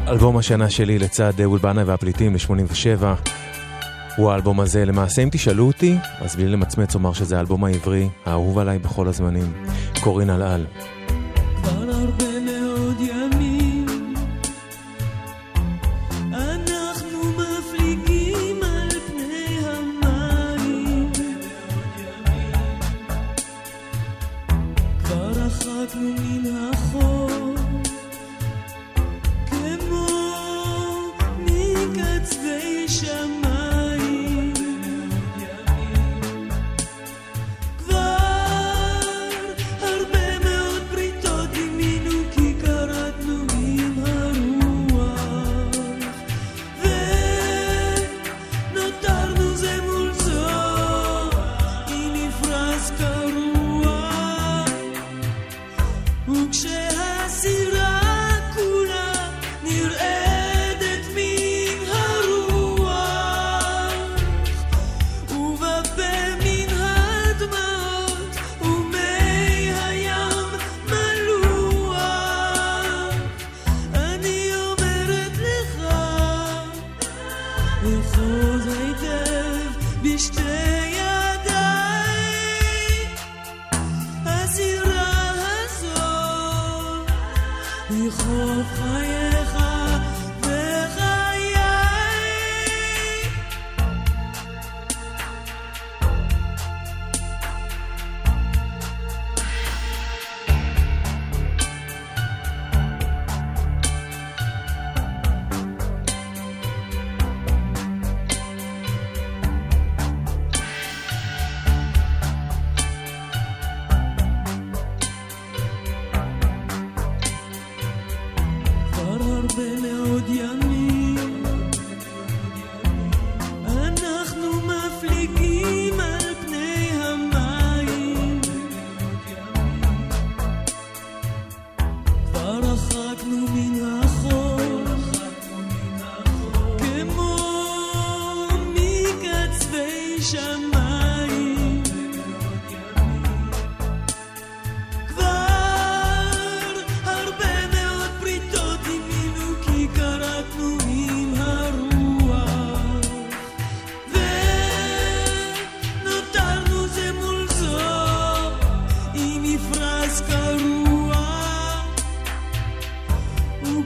אלבום 0.07 0.37
השנה 0.37 0.69
שלי 0.69 0.99
לצד 0.99 1.39
אה, 1.39 1.45
אולבנה 1.45 1.83
והפליטים 1.85 2.33
ל-87, 2.33 3.03
הוא 4.17 4.31
האלבום 4.31 4.59
הזה. 4.59 4.85
למעשה, 4.85 5.23
אם 5.23 5.29
תשאלו 5.31 5.67
אותי, 5.67 5.97
אז 6.19 6.35
בלי 6.35 6.47
למצמץ 6.47 6.95
אומר 6.95 7.13
שזה 7.13 7.37
האלבום 7.37 7.63
העברי 7.63 8.09
האהוב 8.25 8.59
עליי 8.59 8.79
בכל 8.79 9.07
הזמנים, 9.07 9.53
קורין 10.03 10.29
אלעל. 10.29 10.65
-אל. 10.79 10.82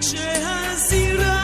כשהסירה 0.02 1.37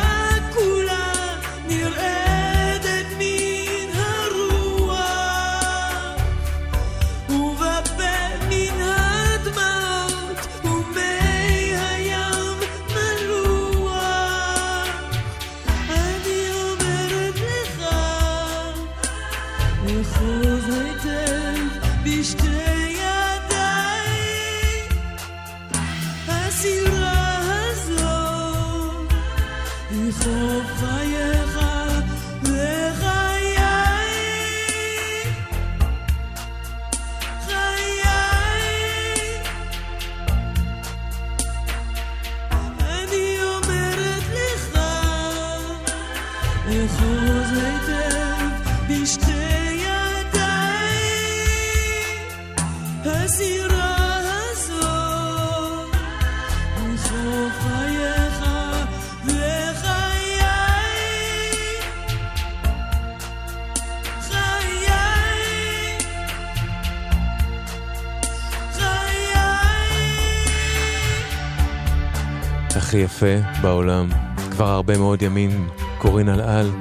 בעולם. 73.63 74.09
כבר 74.51 74.65
הרבה 74.65 74.97
מאוד 74.97 75.21
ימים 75.21 75.67
קורין 75.97 76.29
אלאל 76.29 76.71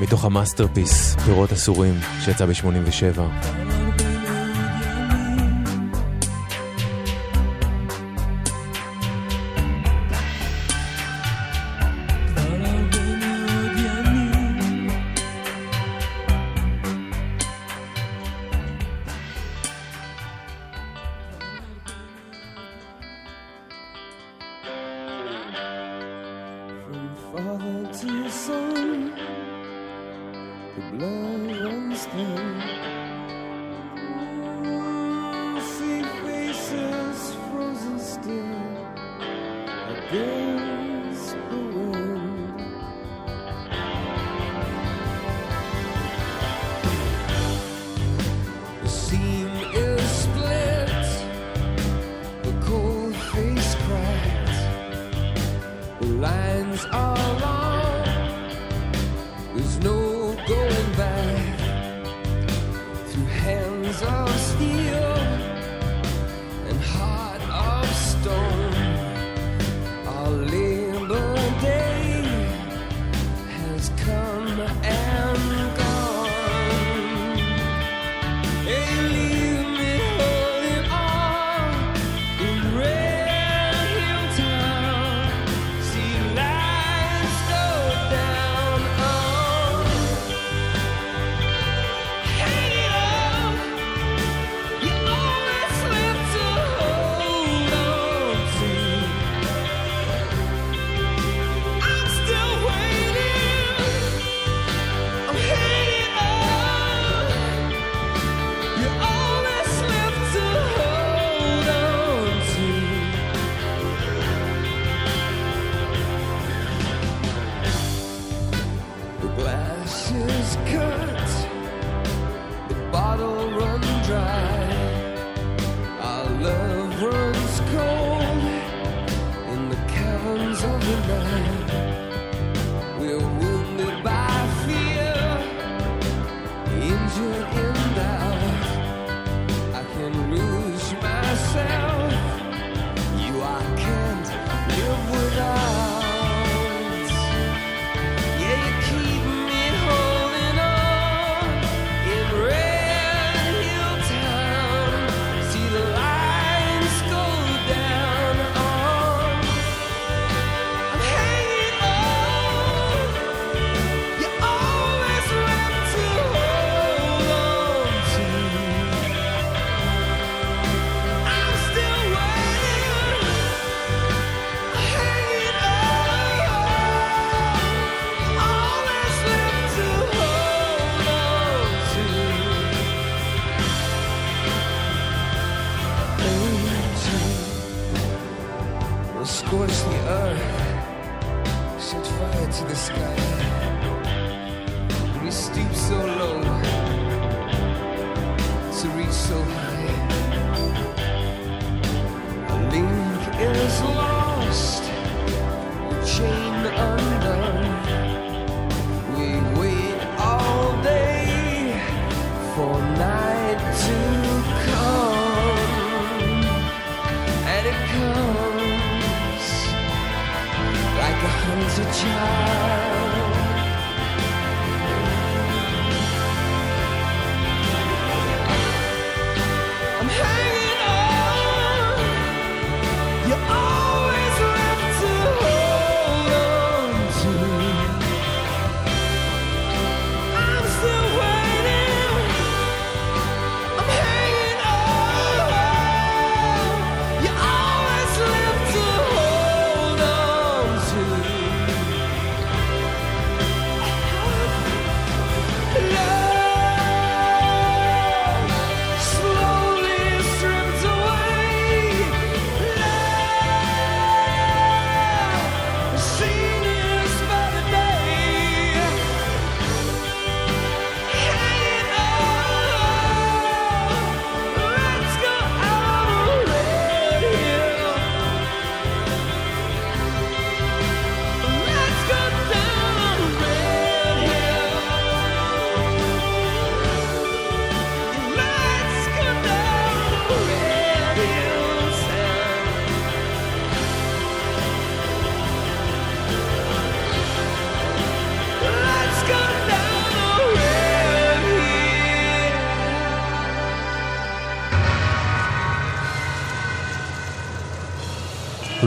מתוך 0.00 0.24
ה 0.24 0.31
masterpiece, 0.31 1.16
פירות 1.24 1.52
אסורים, 1.52 1.94
שיצא 2.24 2.46
ב-87. 2.46 3.75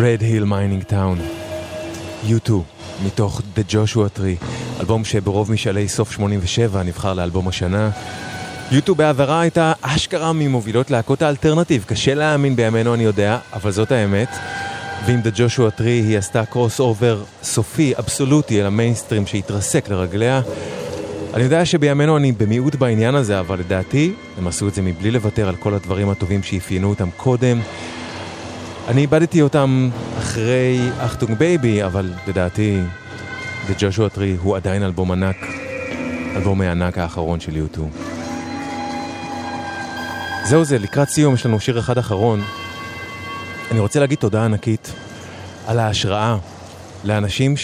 Red 0.10 0.22
Hill 0.22 0.46
Mining 0.46 0.84
Town. 0.84 1.20
U2, 2.28 2.52
מתוך 3.06 3.42
The 3.56 3.74
Joshua 3.74 4.20
Tree, 4.20 4.46
אלבום 4.80 5.06
שברוב 5.06 5.52
משאלי 5.52 5.88
סוף 5.88 6.12
87 6.12 6.84
נבחר 6.84 7.14
לאלבום 7.14 7.48
השנה. 7.48 7.90
U2 8.72 8.94
בעברה 8.94 9.42
הייתה 9.42 9.74
אשכרה 9.82 10.34
ממובילות 10.34 10.92
להקות 10.92 11.22
האלטרנטיב, 11.22 11.84
קשה 11.88 12.14
להאמין 12.14 12.56
בימינו 12.56 12.94
אני 12.94 13.04
יודע, 13.04 13.38
אבל 13.54 13.72
זאת 13.72 13.92
האמת. 13.92 14.30
ועם 15.06 15.22
The 15.22 15.38
Joshua 15.38 15.80
Tree 15.80 15.84
היא 15.84 16.18
עשתה 16.18 16.46
crossover 16.46 17.24
סופי, 17.44 17.94
אבסולוטי, 18.00 18.62
אל 18.62 18.66
המיינסטרים 18.66 19.28
שהתרסק 19.28 19.90
לרגליה. 19.90 20.42
אני 21.34 21.44
יודע 21.44 21.66
שבימינו 21.66 22.18
אני 22.18 22.32
במיעוט 22.32 22.76
בעניין 22.76 23.16
הזה, 23.16 23.40
אבל 23.40 23.60
לדעתי 23.60 24.14
הם 24.38 24.48
עשו 24.48 24.68
את 24.68 24.74
זה 24.76 24.82
מבלי 24.82 25.12
לוותר 25.12 25.50
על 25.50 25.56
כל 25.56 25.74
הדברים 25.74 26.10
הטובים 26.10 26.44
שאפיינו 26.44 26.90
אותם 26.90 27.10
קודם. 27.18 27.60
אני 28.90 29.02
איבדתי 29.02 29.42
אותם 29.42 29.90
אחרי 30.18 30.90
Achtung 31.00 31.38
Baby, 31.38 31.84
אבל 31.84 32.14
לדעתי 32.28 32.82
The 33.68 33.72
Joshua 33.72 34.16
Tree 34.16 34.42
הוא 34.42 34.56
עדיין 34.56 34.84
אלבום 34.84 35.12
ענק, 35.12 35.36
אלבום 36.36 36.62
הענק 36.62 36.98
האחרון 36.98 37.40
של 37.40 37.52
U2. 37.52 37.80
זהו 40.44 40.66
זה, 40.66 40.78
לקראת 40.78 41.10
סיום 41.10 41.34
יש 41.34 41.46
לנו 41.46 41.60
שיר 41.60 41.80
אחד 41.80 41.98
אחרון. 41.98 42.42
אני 43.72 43.80
רוצה 43.80 44.00
להגיד 44.00 44.18
תודה 44.18 44.46
ענקית 44.46 44.92
על 45.68 45.80
ההשראה 45.80 46.38
לאנשים 47.04 47.56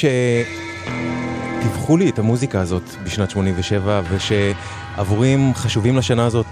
שתיווכו 1.62 1.98
לי 1.98 2.10
את 2.10 2.20
המוזיקה 2.20 2.62
הזאת 2.62 2.84
בשנת 3.04 3.30
87 3.30 4.02
ושעבורי 4.10 5.30
הם 5.30 5.52
חשובים 5.54 5.98
לשנה 5.98 6.26
הזאת 6.26 6.46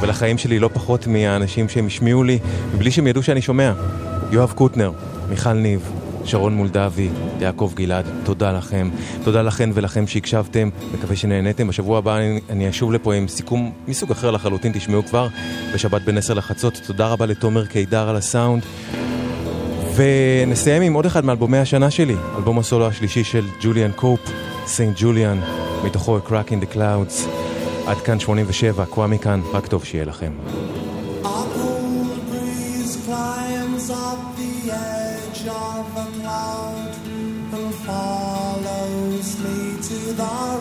ולחיים 0.00 0.38
שלי 0.38 0.58
לא 0.58 0.70
פחות 0.72 1.06
מהאנשים 1.06 1.68
שהם 1.68 1.86
השמיעו 1.86 2.24
לי 2.24 2.38
מבלי 2.74 2.90
שהם 2.90 3.06
ידעו 3.06 3.22
שאני 3.22 3.42
שומע. 3.42 3.72
יואב 4.32 4.52
קוטנר, 4.52 4.92
מיכל 5.28 5.52
ניב, 5.52 5.92
שרון 6.24 6.54
מולדבי, 6.54 7.08
יעקב 7.40 7.72
גלעד, 7.74 8.04
תודה 8.24 8.52
לכם. 8.52 8.90
תודה 9.24 9.42
לכן 9.42 9.70
ולכם 9.74 10.06
שהקשבתם, 10.06 10.68
מקווה 10.94 11.16
שנהניתם. 11.16 11.68
בשבוע 11.68 11.98
הבא 11.98 12.16
אני, 12.16 12.40
אני 12.50 12.70
אשוב 12.70 12.92
לפה 12.92 13.14
עם 13.14 13.28
סיכום 13.28 13.72
מסוג 13.88 14.10
אחר 14.10 14.30
לחלוטין, 14.30 14.72
תשמעו 14.74 15.02
כבר 15.04 15.28
בשבת 15.74 16.02
בין 16.02 16.18
10 16.18 16.34
לחצות. 16.34 16.80
תודה 16.86 17.08
רבה 17.08 17.26
לתומר 17.26 17.66
קידר 17.66 18.08
על 18.08 18.16
הסאונד. 18.16 18.62
ונסיים 19.96 20.82
עם 20.82 20.92
עוד 20.92 21.06
אחד 21.06 21.24
מאלבומי 21.24 21.58
השנה 21.58 21.90
שלי, 21.90 22.16
אלבום 22.36 22.58
הסולו 22.58 22.86
השלישי 22.86 23.24
של 23.24 23.44
ג'וליאן 23.62 23.90
קופ, 23.96 24.20
סיינט 24.66 24.96
ג'וליאן, 25.00 25.40
מתוכו 25.84 26.18
A 26.18 26.28
Crack 26.28 26.50
in 26.50 26.64
the 26.64 26.76
Clouds. 26.76 27.28
עד 27.86 27.96
כאן 27.96 28.20
87, 28.20 28.84
קוואמי 28.84 29.18
כאן, 29.18 29.40
רק 29.52 29.66
טוב 29.66 29.84
שיהיה 29.84 30.04
לכם. 30.04 30.32
far 40.22 40.51